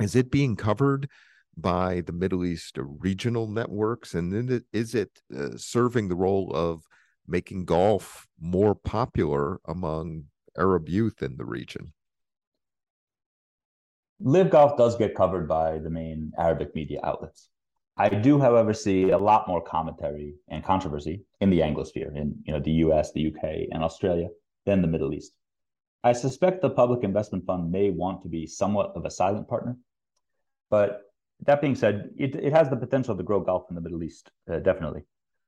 Is 0.00 0.16
it 0.16 0.30
being 0.30 0.56
covered 0.56 1.08
by 1.56 2.02
the 2.02 2.12
Middle 2.12 2.44
East 2.44 2.78
regional 2.78 3.48
networks? 3.48 4.14
And 4.14 4.62
is 4.72 4.94
it 4.94 5.10
uh, 5.36 5.56
serving 5.56 6.08
the 6.08 6.16
role 6.16 6.50
of 6.54 6.82
making 7.26 7.64
golf 7.64 8.26
more 8.40 8.74
popular 8.74 9.60
among 9.66 10.24
Arab 10.56 10.88
youth 10.88 11.22
in 11.22 11.36
the 11.36 11.44
region? 11.44 11.92
LIV 14.20 14.50
Golf 14.50 14.76
does 14.76 14.96
get 14.96 15.14
covered 15.14 15.46
by 15.46 15.78
the 15.78 15.90
main 15.90 16.32
Arabic 16.36 16.74
media 16.74 17.00
outlets. 17.04 17.50
I 18.00 18.08
do, 18.08 18.38
however, 18.38 18.72
see 18.72 19.10
a 19.10 19.18
lot 19.18 19.48
more 19.48 19.60
commentary 19.60 20.36
and 20.46 20.64
controversy 20.64 21.24
in 21.40 21.50
the 21.50 21.60
Anglosphere, 21.60 22.14
in 22.16 22.36
you 22.44 22.52
know 22.52 22.60
the 22.60 22.78
U.S., 22.86 23.12
the 23.12 23.20
U.K., 23.20 23.68
and 23.72 23.82
Australia, 23.82 24.28
than 24.66 24.82
the 24.82 24.88
Middle 24.88 25.12
East. 25.12 25.32
I 26.04 26.12
suspect 26.12 26.62
the 26.62 26.70
Public 26.70 27.02
Investment 27.02 27.44
Fund 27.44 27.72
may 27.72 27.90
want 27.90 28.22
to 28.22 28.28
be 28.28 28.46
somewhat 28.46 28.92
of 28.94 29.04
a 29.04 29.10
silent 29.10 29.48
partner, 29.48 29.76
but 30.70 31.02
that 31.44 31.60
being 31.60 31.74
said, 31.74 32.10
it, 32.16 32.36
it 32.36 32.52
has 32.52 32.68
the 32.68 32.76
potential 32.76 33.16
to 33.16 33.22
grow 33.22 33.40
golf 33.40 33.66
in 33.68 33.74
the 33.74 33.80
Middle 33.80 34.04
East, 34.04 34.30
uh, 34.50 34.60
definitely. 34.60 35.02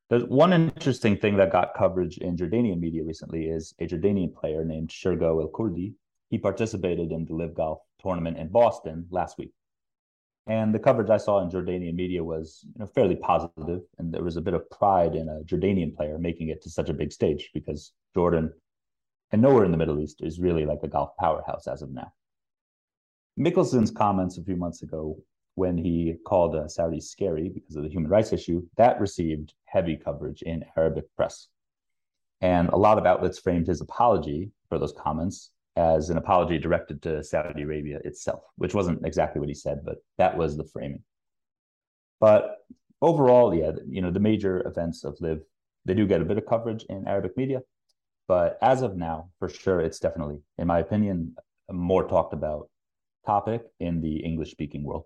There's 0.08 0.24
one 0.24 0.52
interesting 0.52 1.16
thing 1.16 1.36
that 1.36 1.52
got 1.52 1.74
coverage 1.74 2.18
in 2.18 2.36
Jordanian 2.36 2.80
media 2.80 3.04
recently 3.04 3.44
is 3.44 3.74
a 3.78 3.86
Jordanian 3.86 4.34
player 4.34 4.64
named 4.64 4.88
Shergo 4.88 5.40
El 5.40 5.50
Kurdi. 5.50 5.94
He 6.30 6.38
participated 6.38 7.12
in 7.12 7.24
the 7.26 7.34
LIV 7.34 7.54
Golf 7.54 7.78
tournament 8.00 8.38
in 8.38 8.48
Boston 8.48 9.06
last 9.10 9.38
week. 9.38 9.52
And 10.46 10.74
the 10.74 10.78
coverage 10.78 11.10
I 11.10 11.18
saw 11.18 11.40
in 11.40 11.50
Jordanian 11.50 11.94
media 11.94 12.24
was 12.24 12.64
you 12.64 12.80
know, 12.80 12.86
fairly 12.86 13.16
positive, 13.16 13.82
and 13.98 14.12
there 14.12 14.24
was 14.24 14.36
a 14.36 14.40
bit 14.40 14.54
of 14.54 14.68
pride 14.70 15.14
in 15.14 15.28
a 15.28 15.42
Jordanian 15.44 15.94
player 15.94 16.18
making 16.18 16.48
it 16.48 16.62
to 16.62 16.70
such 16.70 16.88
a 16.88 16.94
big 16.94 17.12
stage 17.12 17.50
because 17.54 17.92
Jordan 18.14 18.52
and 19.32 19.42
nowhere 19.42 19.64
in 19.64 19.70
the 19.70 19.76
Middle 19.76 20.00
East 20.00 20.22
is 20.22 20.40
really 20.40 20.66
like 20.66 20.80
a 20.82 20.88
golf 20.88 21.16
powerhouse 21.18 21.66
as 21.68 21.82
of 21.82 21.90
now. 21.90 22.12
Mickelson's 23.38 23.90
comments 23.90 24.38
a 24.38 24.42
few 24.42 24.56
months 24.56 24.82
ago 24.82 25.16
when 25.54 25.76
he 25.76 26.16
called 26.26 26.56
uh, 26.56 26.68
Saudi 26.68 27.00
scary 27.00 27.48
because 27.48 27.76
of 27.76 27.82
the 27.82 27.88
human 27.88 28.10
rights 28.10 28.32
issue, 28.32 28.62
that 28.76 29.00
received 29.00 29.54
heavy 29.66 29.96
coverage 29.96 30.42
in 30.42 30.64
Arabic 30.76 31.04
press. 31.16 31.48
And 32.40 32.68
a 32.70 32.76
lot 32.76 32.98
of 32.98 33.06
outlets 33.06 33.38
framed 33.38 33.66
his 33.66 33.80
apology 33.80 34.50
for 34.68 34.78
those 34.78 34.94
comments 34.98 35.50
as 35.80 36.10
an 36.10 36.18
apology 36.18 36.58
directed 36.58 37.00
to 37.00 37.24
Saudi 37.24 37.62
Arabia 37.62 38.00
itself, 38.04 38.42
which 38.56 38.74
wasn't 38.74 39.04
exactly 39.06 39.40
what 39.40 39.48
he 39.48 39.54
said, 39.54 39.80
but 39.82 39.96
that 40.18 40.36
was 40.36 40.56
the 40.56 40.64
framing. 40.64 41.02
But 42.20 42.58
overall, 43.00 43.54
yeah, 43.54 43.72
you 43.88 44.02
know, 44.02 44.10
the 44.10 44.20
major 44.20 44.66
events 44.68 45.04
of 45.04 45.16
LIV, 45.20 45.40
they 45.86 45.94
do 45.94 46.06
get 46.06 46.20
a 46.20 46.24
bit 46.26 46.36
of 46.36 46.44
coverage 46.46 46.84
in 46.90 47.08
Arabic 47.08 47.34
media. 47.36 47.62
But 48.28 48.58
as 48.60 48.82
of 48.82 48.96
now, 48.96 49.30
for 49.38 49.48
sure, 49.48 49.80
it's 49.80 49.98
definitely, 49.98 50.40
in 50.58 50.66
my 50.66 50.80
opinion, 50.80 51.34
a 51.70 51.72
more 51.72 52.06
talked 52.06 52.34
about 52.34 52.68
topic 53.24 53.62
in 53.80 54.02
the 54.02 54.16
English 54.16 54.50
speaking 54.50 54.84
world. 54.84 55.04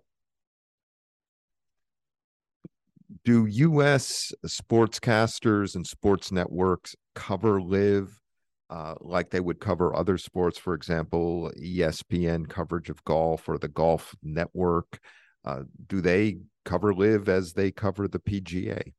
Do 3.23 3.45
US 3.45 4.33
sportscasters 4.45 5.75
and 5.75 5.87
sports 5.87 6.33
networks 6.33 6.97
cover 7.13 7.61
LIV 7.61 8.19
uh, 8.69 8.95
like 8.99 9.29
they 9.29 9.39
would 9.39 9.59
cover 9.59 9.95
other 9.95 10.17
sports? 10.17 10.57
For 10.57 10.73
example, 10.73 11.51
ESPN 11.59 12.47
coverage 12.49 12.89
of 12.89 13.03
golf 13.03 13.47
or 13.47 13.57
the 13.57 13.67
Golf 13.67 14.15
Network. 14.23 14.99
Uh, 15.43 15.63
do 15.87 16.01
they 16.01 16.37
cover 16.63 16.93
LIV 16.93 17.29
as 17.29 17.53
they 17.53 17.71
cover 17.71 18.07
the 18.07 18.19
PGA? 18.19 18.93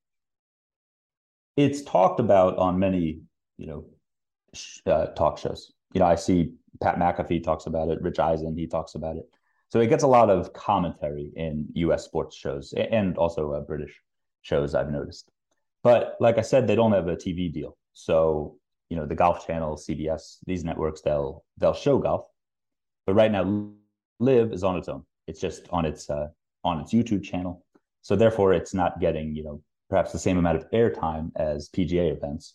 It's 1.56 1.82
talked 1.82 2.20
about 2.20 2.56
on 2.58 2.78
many, 2.78 3.20
you 3.56 3.66
know, 3.66 3.84
uh, 4.86 5.06
talk 5.06 5.38
shows. 5.38 5.72
You 5.92 6.00
know, 6.00 6.06
I 6.06 6.14
see 6.14 6.52
Pat 6.80 6.96
McAfee 6.96 7.42
talks 7.42 7.66
about 7.66 7.88
it, 7.88 8.00
Rich 8.02 8.18
Eisen, 8.18 8.56
he 8.56 8.66
talks 8.66 8.94
about 8.94 9.16
it. 9.16 9.24
So 9.68 9.80
it 9.80 9.88
gets 9.88 10.04
a 10.04 10.08
lot 10.08 10.30
of 10.30 10.52
commentary 10.52 11.32
in 11.34 11.66
US 11.74 12.04
sports 12.04 12.36
shows 12.36 12.72
and 12.72 13.16
also 13.16 13.52
uh, 13.52 13.60
British 13.60 14.00
shows, 14.42 14.74
I've 14.74 14.90
noticed. 14.90 15.30
But 15.82 16.16
like 16.20 16.38
I 16.38 16.42
said, 16.42 16.66
they 16.66 16.76
don't 16.76 16.92
have 16.92 17.08
a 17.08 17.16
TV 17.16 17.52
deal. 17.52 17.76
So, 17.92 18.58
you 18.88 18.96
know, 18.96 19.06
the 19.06 19.14
Golf 19.14 19.46
Channel, 19.46 19.76
CBS, 19.76 20.38
these 20.46 20.64
networks, 20.64 21.00
they'll 21.00 21.44
they'll 21.58 21.74
show 21.74 21.98
golf. 21.98 22.26
But 23.06 23.14
right 23.14 23.30
now, 23.30 23.70
LIV 24.20 24.52
is 24.52 24.64
on 24.64 24.76
its 24.76 24.88
own. 24.88 25.04
It's 25.26 25.40
just 25.40 25.68
on 25.70 25.84
its 25.84 26.08
uh, 26.08 26.28
on 26.64 26.80
its 26.80 26.92
YouTube 26.92 27.22
channel. 27.22 27.64
So 28.02 28.16
therefore, 28.16 28.52
it's 28.52 28.74
not 28.74 29.00
getting 29.00 29.34
you 29.34 29.44
know 29.44 29.62
perhaps 29.88 30.12
the 30.12 30.18
same 30.18 30.38
amount 30.38 30.56
of 30.56 30.70
airtime 30.70 31.30
as 31.36 31.68
PGA 31.68 32.16
events 32.16 32.54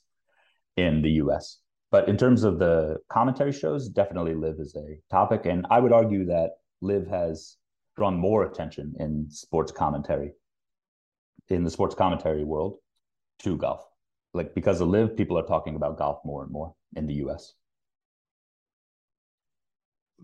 in 0.77 1.01
the 1.01 1.11
US. 1.23 1.59
But 1.91 2.07
in 2.07 2.17
terms 2.17 2.43
of 2.43 2.57
the 2.57 2.97
commentary 3.09 3.51
shows, 3.51 3.89
definitely 3.89 4.33
LIV 4.33 4.59
is 4.59 4.75
a 4.75 4.97
topic. 5.09 5.45
And 5.45 5.67
I 5.69 5.79
would 5.79 5.91
argue 5.91 6.25
that 6.25 6.51
LIV 6.81 7.07
has 7.07 7.57
drawn 7.97 8.17
more 8.17 8.45
attention 8.45 8.95
in 8.99 9.29
sports 9.29 9.71
commentary, 9.71 10.31
in 11.49 11.63
the 11.65 11.69
sports 11.69 11.93
commentary 11.93 12.45
world 12.45 12.77
to 13.39 13.57
golf. 13.57 13.85
Like 14.33 14.55
because 14.55 14.81
of 14.81 14.87
LIV 14.87 15.17
people 15.17 15.37
are 15.37 15.45
talking 15.45 15.75
about 15.75 15.97
golf 15.97 16.19
more 16.23 16.43
and 16.43 16.51
more 16.51 16.73
in 16.95 17.07
the 17.07 17.15
US. 17.25 17.53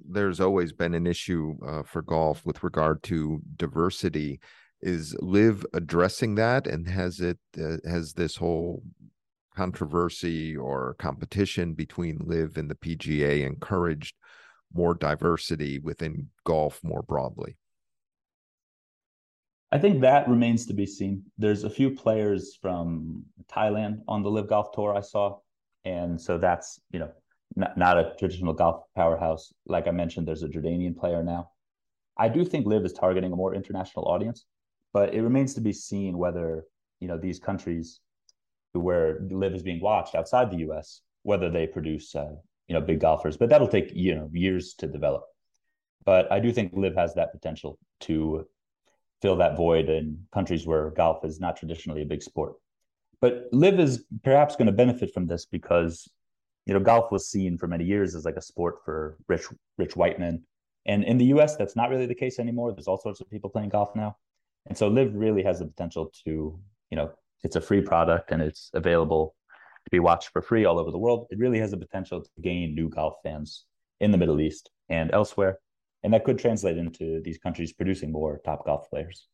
There's 0.09 0.39
always 0.39 0.71
been 0.71 0.93
an 0.93 1.07
issue 1.07 1.55
uh, 1.65 1.83
for 1.83 2.01
golf 2.01 2.45
with 2.45 2.63
regard 2.63 3.03
to 3.03 3.41
diversity. 3.55 4.39
Is 4.81 5.15
LIV 5.19 5.65
addressing 5.73 6.35
that, 6.35 6.67
and 6.67 6.87
has 6.87 7.19
it 7.19 7.39
uh, 7.59 7.77
has 7.89 8.13
this 8.13 8.35
whole 8.35 8.83
controversy 9.55 10.55
or 10.55 10.95
competition 10.99 11.73
between 11.73 12.19
LIV 12.19 12.57
and 12.57 12.69
the 12.69 12.75
PGA 12.75 13.43
encouraged 13.45 14.15
more 14.71 14.93
diversity 14.93 15.79
within 15.79 16.29
golf 16.45 16.79
more 16.83 17.01
broadly? 17.01 17.57
I 19.71 19.77
think 19.77 20.01
that 20.01 20.29
remains 20.29 20.65
to 20.67 20.74
be 20.74 20.86
seen. 20.86 21.24
There's 21.38 21.65
a 21.65 21.69
few 21.69 21.91
players 21.91 22.57
from 22.62 23.24
Thailand 23.51 24.01
on 24.07 24.24
the 24.24 24.31
LIV 24.31 24.47
Golf 24.47 24.71
Tour 24.71 24.95
I 24.95 25.01
saw, 25.01 25.39
and 25.83 26.19
so 26.19 26.38
that's 26.38 26.79
you 26.91 27.00
know 27.00 27.12
not, 27.55 27.77
not 27.77 27.97
a 27.97 28.13
traditional 28.17 28.53
golf 28.53 28.83
powerhouse. 28.95 29.53
Like 29.65 29.88
I 29.88 29.91
mentioned, 29.91 30.27
there's 30.27 30.43
a 30.43 30.47
Jordanian 30.47 30.95
player 30.95 31.21
now. 31.21 31.51
I 32.17 32.29
do 32.29 32.45
think 32.45 32.65
LIV 32.65 32.86
is 32.86 32.93
targeting 32.93 33.33
a 33.33 33.36
more 33.36 33.53
international 33.53 34.05
audience, 34.05 34.45
but 34.93 35.13
it 35.13 35.21
remains 35.21 35.53
to 35.55 35.62
be 35.62 35.74
seen 35.74 36.17
whether 36.17 36.63
you 37.01 37.09
know 37.09 37.17
these 37.17 37.39
countries 37.39 38.00
where 38.71 39.19
LIV 39.29 39.55
is 39.55 39.63
being 39.63 39.81
watched 39.81 40.15
outside 40.15 40.50
the 40.50 40.59
U.S. 40.67 41.01
Whether 41.24 41.50
they 41.50 41.67
produce 41.67 42.15
uh, 42.15 42.36
you 42.69 42.74
know 42.74 42.81
big 42.81 43.01
golfers, 43.01 43.36
but 43.36 43.50
that'll 43.50 43.67
take 43.67 43.91
you 43.93 44.15
know 44.15 44.29
years 44.31 44.75
to 44.75 44.88
develop. 44.88 45.25
But 46.05 46.31
I 46.31 46.39
do 46.39 46.53
think 46.53 46.71
LIV 46.74 46.95
has 46.95 47.13
that 47.15 47.33
potential 47.33 47.77
to 48.01 48.47
fill 49.21 49.38
that 49.38 49.57
void 49.57 49.89
in 49.89 50.25
countries 50.33 50.65
where 50.65 50.91
golf 50.91 51.25
is 51.25 51.39
not 51.39 51.57
traditionally 51.57 52.01
a 52.01 52.05
big 52.05 52.21
sport. 52.21 52.53
But 53.19 53.47
LIV 53.51 53.79
is 53.79 54.03
perhaps 54.24 54.55
going 54.55 54.67
to 54.67 54.71
benefit 54.71 55.13
from 55.13 55.25
this 55.27 55.45
because 55.45 56.07
you 56.65 56.74
know 56.74 56.79
golf 56.79 57.12
was 57.12 57.29
seen 57.29 57.57
for 57.57 57.67
many 57.67 57.86
years 57.86 58.13
as 58.13 58.25
like 58.25 58.36
a 58.36 58.41
sport 58.41 58.75
for 58.86 59.17
rich 59.27 59.47
rich 59.77 59.95
white 59.95 60.19
men, 60.19 60.43
and 60.86 61.03
in 61.03 61.17
the 61.17 61.25
U.S. 61.25 61.55
that's 61.55 61.75
not 61.75 61.89
really 61.89 62.05
the 62.05 62.15
case 62.15 62.39
anymore. 62.39 62.71
There's 62.74 62.88
all 62.88 62.97
sorts 62.97 63.21
of 63.21 63.29
people 63.29 63.50
playing 63.50 63.69
golf 63.69 63.95
now, 63.95 64.17
and 64.67 64.77
so 64.77 64.88
LIV 64.88 65.15
really 65.15 65.43
has 65.43 65.59
the 65.59 65.65
potential 65.65 66.12
to 66.25 66.59
you 66.91 66.97
know 66.97 67.12
it's 67.43 67.55
a 67.55 67.62
free 67.62 67.81
product 67.81 68.31
and 68.31 68.41
it's 68.41 68.69
available 68.74 69.36
to 69.86 69.89
be 69.89 70.00
watched 70.00 70.29
for 70.29 70.41
free 70.41 70.65
all 70.65 70.79
over 70.79 70.91
the 70.91 70.97
world. 70.97 71.27
It 71.29 71.39
really 71.39 71.59
has 71.59 71.71
the 71.71 71.77
potential 71.77 72.21
to 72.21 72.41
gain 72.41 72.75
new 72.75 72.89
golf 72.89 73.15
fans 73.24 73.65
in 74.00 74.12
the 74.12 74.17
Middle 74.17 74.41
East 74.41 74.69
and 74.89 75.12
elsewhere. 75.13 75.59
And 76.07 76.13
that 76.13 76.23
could 76.23 76.39
translate 76.39 76.77
into 76.77 77.19
these 77.21 77.37
countries 77.37 77.73
producing 77.73 78.13
more 78.13 78.39
top 78.45 78.65
golf 78.65 78.89
players. 78.89 79.27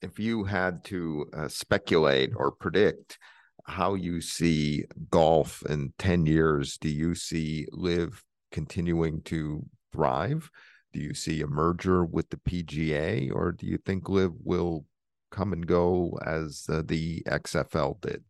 If 0.00 0.18
you 0.18 0.44
had 0.44 0.82
to 0.84 1.26
uh, 1.36 1.48
speculate 1.48 2.32
or 2.34 2.50
predict 2.50 3.18
how 3.66 3.96
you 3.96 4.22
see 4.22 4.86
golf 5.10 5.62
in 5.68 5.92
10 5.98 6.24
years, 6.24 6.78
do 6.78 6.88
you 6.88 7.14
see 7.14 7.66
LIV 7.70 8.24
continuing 8.50 9.20
to 9.24 9.66
thrive? 9.92 10.50
Do 10.94 11.00
you 11.00 11.12
see 11.12 11.42
a 11.42 11.46
merger 11.46 12.02
with 12.06 12.30
the 12.30 12.38
PGA, 12.38 13.30
or 13.30 13.52
do 13.52 13.66
you 13.66 13.76
think 13.76 14.08
LIV 14.08 14.32
will 14.42 14.86
come 15.30 15.52
and 15.52 15.66
go 15.66 16.18
as 16.24 16.64
uh, 16.70 16.80
the 16.82 17.22
XFL 17.28 18.00
did? 18.00 18.24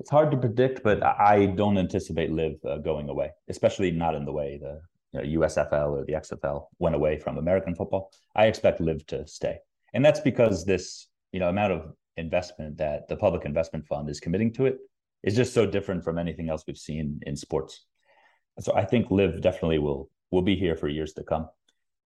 It's 0.00 0.10
hard 0.10 0.30
to 0.30 0.36
predict, 0.36 0.82
but 0.82 1.02
I 1.02 1.46
don't 1.46 1.78
anticipate 1.78 2.30
LIV 2.30 2.54
uh, 2.64 2.78
going 2.78 3.08
away, 3.08 3.30
especially 3.48 3.90
not 3.90 4.14
in 4.14 4.24
the 4.24 4.32
way 4.32 4.58
the 4.60 4.80
you 5.12 5.38
know, 5.38 5.46
USFL 5.46 5.90
or 5.90 6.04
the 6.04 6.14
XFL 6.14 6.66
went 6.78 6.94
away 6.94 7.18
from 7.18 7.38
American 7.38 7.74
football. 7.74 8.10
I 8.34 8.46
expect 8.46 8.80
LIV 8.80 9.06
to 9.06 9.26
stay, 9.26 9.58
and 9.94 10.04
that's 10.04 10.20
because 10.20 10.64
this 10.64 11.08
you 11.32 11.40
know 11.40 11.48
amount 11.48 11.72
of 11.72 11.92
investment 12.16 12.76
that 12.78 13.08
the 13.08 13.16
Public 13.16 13.44
Investment 13.44 13.86
Fund 13.86 14.08
is 14.08 14.20
committing 14.20 14.52
to 14.54 14.66
it 14.66 14.78
is 15.22 15.36
just 15.36 15.54
so 15.54 15.66
different 15.66 16.04
from 16.04 16.18
anything 16.18 16.48
else 16.48 16.64
we've 16.66 16.78
seen 16.78 17.20
in 17.26 17.36
sports. 17.36 17.84
So 18.60 18.74
I 18.74 18.84
think 18.84 19.10
LIV 19.10 19.42
definitely 19.42 19.78
will 19.78 20.10
will 20.30 20.42
be 20.42 20.56
here 20.56 20.76
for 20.76 20.88
years 20.88 21.12
to 21.14 21.22
come, 21.22 21.48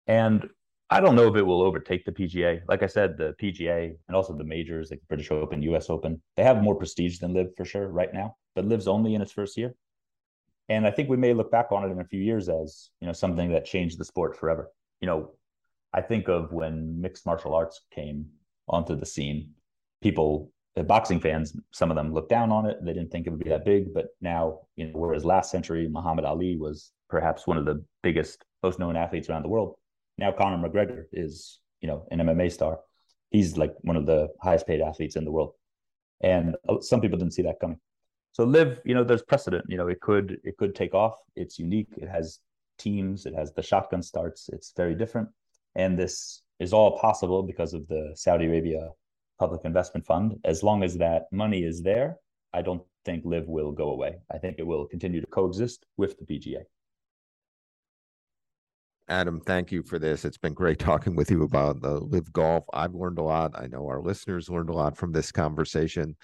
and 0.06 0.48
I 0.90 1.00
don't 1.00 1.16
know 1.16 1.28
if 1.28 1.36
it 1.36 1.42
will 1.42 1.60
overtake 1.60 2.06
the 2.06 2.12
PGA. 2.12 2.62
Like 2.66 2.82
I 2.82 2.86
said, 2.86 3.18
the 3.18 3.34
PGA 3.40 3.94
and 4.06 4.16
also 4.16 4.34
the 4.34 4.44
majors, 4.44 4.90
like 4.90 5.00
the 5.00 5.06
British 5.06 5.30
Open, 5.30 5.60
US 5.62 5.90
Open, 5.90 6.22
they 6.36 6.42
have 6.42 6.62
more 6.62 6.74
prestige 6.74 7.18
than 7.18 7.34
LIV 7.34 7.48
for 7.56 7.66
sure 7.66 7.88
right 7.88 8.12
now. 8.12 8.36
But 8.54 8.64
LIV's 8.64 8.88
only 8.88 9.14
in 9.14 9.20
its 9.20 9.32
first 9.32 9.58
year. 9.58 9.74
And 10.70 10.86
I 10.86 10.90
think 10.90 11.10
we 11.10 11.18
may 11.18 11.34
look 11.34 11.50
back 11.50 11.72
on 11.72 11.84
it 11.84 11.92
in 11.92 12.00
a 12.00 12.04
few 12.04 12.20
years 12.20 12.48
as, 12.48 12.88
you 13.00 13.06
know, 13.06 13.12
something 13.12 13.52
that 13.52 13.66
changed 13.66 13.98
the 13.98 14.04
sport 14.04 14.36
forever. 14.36 14.70
You 15.02 15.06
know, 15.06 15.32
I 15.92 16.00
think 16.00 16.28
of 16.28 16.52
when 16.52 17.00
mixed 17.00 17.26
martial 17.26 17.54
arts 17.54 17.82
came 17.94 18.26
onto 18.66 18.94
the 18.96 19.06
scene, 19.06 19.50
people, 20.02 20.50
the 20.74 20.84
boxing 20.84 21.20
fans, 21.20 21.54
some 21.70 21.90
of 21.90 21.96
them 21.96 22.14
looked 22.14 22.28
down 22.30 22.50
on 22.50 22.64
it. 22.64 22.78
They 22.82 22.94
didn't 22.94 23.10
think 23.10 23.26
it 23.26 23.30
would 23.30 23.44
be 23.44 23.50
that 23.50 23.64
big. 23.64 23.92
But 23.92 24.06
now, 24.22 24.60
you 24.76 24.86
know, 24.86 24.92
whereas 24.94 25.24
last 25.24 25.50
century, 25.50 25.86
Muhammad 25.88 26.24
Ali 26.24 26.56
was 26.56 26.92
perhaps 27.10 27.46
one 27.46 27.58
of 27.58 27.66
the 27.66 27.84
biggest, 28.02 28.42
most 28.62 28.78
known 28.78 28.96
athletes 28.96 29.28
around 29.28 29.42
the 29.42 29.48
world 29.48 29.76
now 30.18 30.32
Conor 30.32 30.68
McGregor 30.68 31.04
is, 31.12 31.60
you 31.80 31.88
know, 31.88 32.06
an 32.10 32.18
MMA 32.18 32.52
star. 32.52 32.80
He's 33.30 33.56
like 33.56 33.74
one 33.82 33.96
of 33.96 34.06
the 34.06 34.28
highest 34.42 34.66
paid 34.66 34.80
athletes 34.80 35.16
in 35.16 35.24
the 35.24 35.32
world. 35.32 35.52
And 36.20 36.56
uh, 36.68 36.80
some 36.80 37.00
people 37.00 37.18
didn't 37.18 37.34
see 37.34 37.42
that 37.42 37.60
coming. 37.60 37.78
So 38.32 38.44
LIV, 38.44 38.80
you 38.84 38.94
know, 38.94 39.04
there's 39.04 39.22
precedent. 39.22 39.64
You 39.68 39.76
know, 39.76 39.88
it 39.88 40.00
could 40.00 40.38
it 40.44 40.56
could 40.56 40.74
take 40.74 40.94
off. 40.94 41.14
It's 41.36 41.58
unique. 41.58 41.88
It 41.96 42.08
has 42.08 42.40
teams. 42.78 43.26
It 43.26 43.34
has 43.34 43.52
the 43.52 43.62
shotgun 43.62 44.02
starts. 44.02 44.48
It's 44.52 44.72
very 44.76 44.94
different. 44.94 45.28
And 45.74 45.98
this 45.98 46.42
is 46.58 46.72
all 46.72 46.98
possible 46.98 47.42
because 47.42 47.74
of 47.74 47.86
the 47.88 48.12
Saudi 48.14 48.46
Arabia 48.46 48.90
Public 49.38 49.64
Investment 49.64 50.06
Fund. 50.06 50.36
As 50.44 50.62
long 50.62 50.82
as 50.82 50.96
that 50.98 51.24
money 51.32 51.62
is 51.62 51.82
there, 51.82 52.16
I 52.52 52.62
don't 52.62 52.82
think 53.04 53.24
LIV 53.24 53.46
will 53.46 53.72
go 53.72 53.90
away. 53.90 54.18
I 54.32 54.38
think 54.38 54.56
it 54.58 54.66
will 54.66 54.86
continue 54.86 55.20
to 55.20 55.26
coexist 55.26 55.86
with 55.96 56.18
the 56.18 56.24
PGA. 56.24 56.62
Adam, 59.08 59.40
thank 59.40 59.72
you 59.72 59.82
for 59.82 59.98
this. 59.98 60.26
It's 60.26 60.36
been 60.36 60.52
great 60.52 60.78
talking 60.78 61.16
with 61.16 61.30
you 61.30 61.42
about 61.42 61.80
the 61.80 61.98
LIV 61.98 62.30
golf. 62.32 62.64
I've 62.74 62.94
learned 62.94 63.18
a 63.18 63.22
lot. 63.22 63.52
I 63.54 63.66
know 63.66 63.86
our 63.86 64.02
listeners 64.02 64.50
learned 64.50 64.68
a 64.68 64.74
lot 64.74 64.98
from 64.98 65.12
this 65.12 65.32
conversation. 65.32 66.14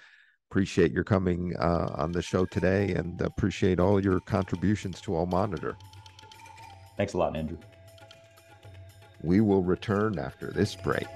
Appreciate 0.51 0.91
your 0.91 1.03
coming 1.03 1.55
uh, 1.57 1.89
on 1.95 2.11
the 2.11 2.21
show 2.21 2.45
today 2.45 2.93
and 2.93 3.19
appreciate 3.21 3.79
all 3.79 4.03
your 4.03 4.19
contributions 4.19 5.01
to 5.01 5.17
Al 5.17 5.25
Monitor. 5.25 5.75
Thanks 6.95 7.13
a 7.13 7.17
lot, 7.17 7.35
Andrew. 7.35 7.57
We 9.23 9.41
will 9.41 9.63
return 9.63 10.19
after 10.19 10.51
this 10.51 10.75
break. 10.75 11.07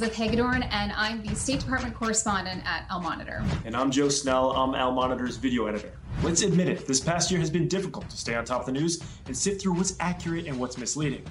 Elizabeth 0.00 0.16
Hagedorn, 0.16 0.62
and 0.62 0.92
I'm 0.92 1.22
the 1.22 1.34
State 1.36 1.60
Department 1.60 1.94
correspondent 1.94 2.62
at 2.64 2.86
Al 2.88 3.02
Monitor. 3.02 3.44
And 3.66 3.76
I'm 3.76 3.90
Joe 3.90 4.08
Snell. 4.08 4.50
I'm 4.52 4.74
Al 4.74 4.92
Monitor's 4.92 5.36
video 5.36 5.66
editor. 5.66 5.92
Let's 6.22 6.40
admit 6.40 6.70
it, 6.70 6.86
this 6.86 7.00
past 7.00 7.30
year 7.30 7.38
has 7.38 7.50
been 7.50 7.68
difficult 7.68 8.08
to 8.08 8.16
stay 8.16 8.34
on 8.34 8.46
top 8.46 8.60
of 8.60 8.66
the 8.66 8.72
news 8.72 9.02
and 9.26 9.36
sift 9.36 9.60
through 9.60 9.74
what's 9.74 9.96
accurate 10.00 10.46
and 10.46 10.58
what's 10.58 10.78
misleading. 10.78 11.22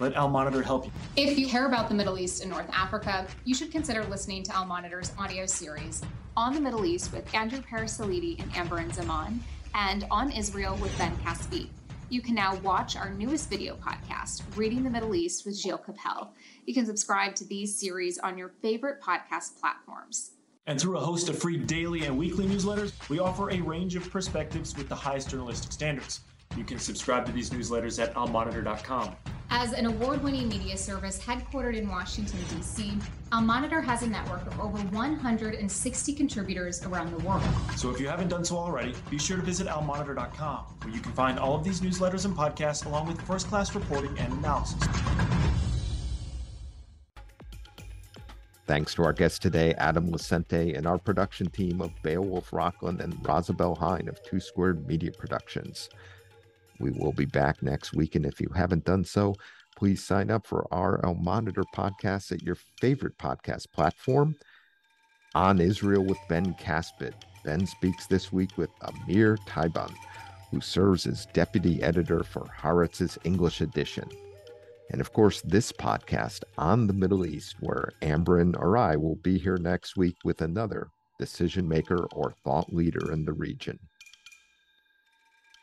Let 0.00 0.14
Al 0.14 0.28
Monitor 0.28 0.60
help 0.60 0.86
you. 0.86 0.92
If 1.14 1.38
you 1.38 1.46
care 1.46 1.66
about 1.66 1.88
the 1.88 1.94
Middle 1.94 2.18
East 2.18 2.42
and 2.42 2.50
North 2.50 2.68
Africa, 2.72 3.28
you 3.44 3.54
should 3.54 3.70
consider 3.70 4.02
listening 4.02 4.42
to 4.42 4.56
Al 4.56 4.64
Monitor's 4.64 5.12
audio 5.16 5.46
series 5.46 6.02
on 6.36 6.52
the 6.52 6.60
Middle 6.60 6.84
East 6.84 7.12
with 7.12 7.32
Andrew 7.32 7.60
Parasiliti 7.60 8.42
and 8.42 8.52
Amberin 8.54 8.92
Zaman, 8.92 9.38
and 9.72 10.04
on 10.10 10.32
Israel 10.32 10.76
with 10.82 10.98
Ben 10.98 11.16
Caspit. 11.18 11.68
You 12.08 12.20
can 12.20 12.36
now 12.36 12.54
watch 12.58 12.94
our 12.94 13.10
newest 13.10 13.50
video 13.50 13.74
podcast, 13.74 14.42
Reading 14.54 14.84
the 14.84 14.90
Middle 14.90 15.16
East 15.16 15.44
with 15.44 15.56
Gilles 15.56 15.80
Kepel. 15.84 16.28
You 16.64 16.72
can 16.72 16.86
subscribe 16.86 17.34
to 17.34 17.44
these 17.44 17.76
series 17.76 18.16
on 18.18 18.38
your 18.38 18.50
favorite 18.62 19.02
podcast 19.02 19.58
platforms. 19.58 20.30
And 20.68 20.80
through 20.80 20.98
a 20.98 21.00
host 21.00 21.28
of 21.28 21.36
free 21.36 21.56
daily 21.56 22.04
and 22.04 22.16
weekly 22.16 22.46
newsletters, 22.46 22.92
we 23.08 23.18
offer 23.18 23.50
a 23.50 23.60
range 23.60 23.96
of 23.96 24.08
perspectives 24.08 24.76
with 24.76 24.88
the 24.88 24.94
highest 24.94 25.30
journalistic 25.30 25.72
standards. 25.72 26.20
You 26.56 26.64
can 26.64 26.78
subscribe 26.78 27.26
to 27.26 27.32
these 27.32 27.50
newsletters 27.50 28.02
at 28.02 28.14
almonitor.com. 28.14 29.14
As 29.50 29.72
an 29.72 29.86
award 29.86 30.24
winning 30.24 30.48
media 30.48 30.76
service 30.76 31.18
headquartered 31.18 31.76
in 31.76 31.88
Washington, 31.88 32.40
D.C., 32.50 32.94
Al 33.30 33.42
Monitor 33.42 33.80
has 33.80 34.02
a 34.02 34.06
network 34.06 34.44
of 34.46 34.58
over 34.58 34.78
160 34.78 36.12
contributors 36.14 36.84
around 36.84 37.12
the 37.12 37.18
world. 37.24 37.44
So 37.76 37.90
if 37.90 38.00
you 38.00 38.08
haven't 38.08 38.28
done 38.28 38.44
so 38.44 38.56
already, 38.56 38.94
be 39.08 39.18
sure 39.18 39.36
to 39.36 39.42
visit 39.42 39.68
almonitor.com, 39.68 40.64
where 40.82 40.94
you 40.94 41.00
can 41.00 41.12
find 41.12 41.38
all 41.38 41.54
of 41.54 41.62
these 41.62 41.80
newsletters 41.80 42.24
and 42.24 42.34
podcasts 42.34 42.86
along 42.86 43.06
with 43.06 43.20
first 43.22 43.46
class 43.46 43.74
reporting 43.74 44.18
and 44.18 44.32
analysis. 44.32 44.82
Thanks 48.66 48.94
to 48.94 49.04
our 49.04 49.12
guest 49.12 49.42
today, 49.42 49.74
Adam 49.74 50.10
Lucente, 50.10 50.76
and 50.76 50.88
our 50.88 50.98
production 50.98 51.48
team 51.50 51.80
of 51.80 51.92
Beowulf 52.02 52.52
Rockland 52.52 53.00
and 53.00 53.14
Rosabelle 53.24 53.76
Hine 53.76 54.08
of 54.08 54.20
Two 54.24 54.40
Squared 54.40 54.88
Media 54.88 55.12
Productions. 55.12 55.88
We 56.80 56.90
will 56.90 57.12
be 57.12 57.24
back 57.24 57.62
next 57.62 57.94
week. 57.94 58.14
And 58.14 58.26
if 58.26 58.40
you 58.40 58.48
haven't 58.54 58.84
done 58.84 59.04
so, 59.04 59.34
please 59.76 60.02
sign 60.02 60.30
up 60.30 60.46
for 60.46 60.66
our 60.72 61.04
Al 61.04 61.14
Monitor 61.14 61.64
podcast 61.74 62.32
at 62.32 62.42
your 62.42 62.56
favorite 62.80 63.18
podcast 63.18 63.70
platform. 63.72 64.36
On 65.34 65.60
Israel 65.60 66.04
with 66.04 66.18
Ben 66.28 66.54
Caspit. 66.54 67.12
Ben 67.44 67.66
speaks 67.66 68.06
this 68.06 68.32
week 68.32 68.56
with 68.56 68.70
Amir 68.80 69.36
Tibon, 69.46 69.94
who 70.50 70.60
serves 70.60 71.06
as 71.06 71.26
deputy 71.34 71.82
editor 71.82 72.22
for 72.24 72.46
Haaretz's 72.58 73.18
English 73.24 73.60
edition. 73.60 74.08
And 74.90 75.00
of 75.00 75.12
course, 75.12 75.42
this 75.42 75.72
podcast 75.72 76.44
on 76.56 76.86
the 76.86 76.92
Middle 76.92 77.26
East, 77.26 77.56
where 77.60 77.90
Amberin 78.02 78.58
or 78.58 78.76
I 78.76 78.96
will 78.96 79.16
be 79.16 79.36
here 79.36 79.58
next 79.58 79.96
week 79.96 80.16
with 80.24 80.40
another 80.40 80.88
decision 81.18 81.68
maker 81.68 82.06
or 82.12 82.34
thought 82.44 82.72
leader 82.72 83.12
in 83.12 83.24
the 83.24 83.32
region. 83.32 83.78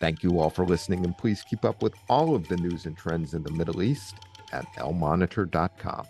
Thank 0.03 0.21
you 0.21 0.41
all 0.41 0.49
for 0.49 0.65
listening, 0.65 1.05
and 1.05 1.17
please 1.17 1.43
keep 1.43 1.63
up 1.63 1.81
with 1.81 1.93
all 2.09 2.35
of 2.35 2.49
the 2.49 2.57
news 2.57 2.87
and 2.87 2.97
trends 2.97 3.33
in 3.33 3.41
the 3.41 3.51
Middle 3.51 3.81
East 3.81 4.15
at 4.51 4.65
almonitor.com. 4.77 6.05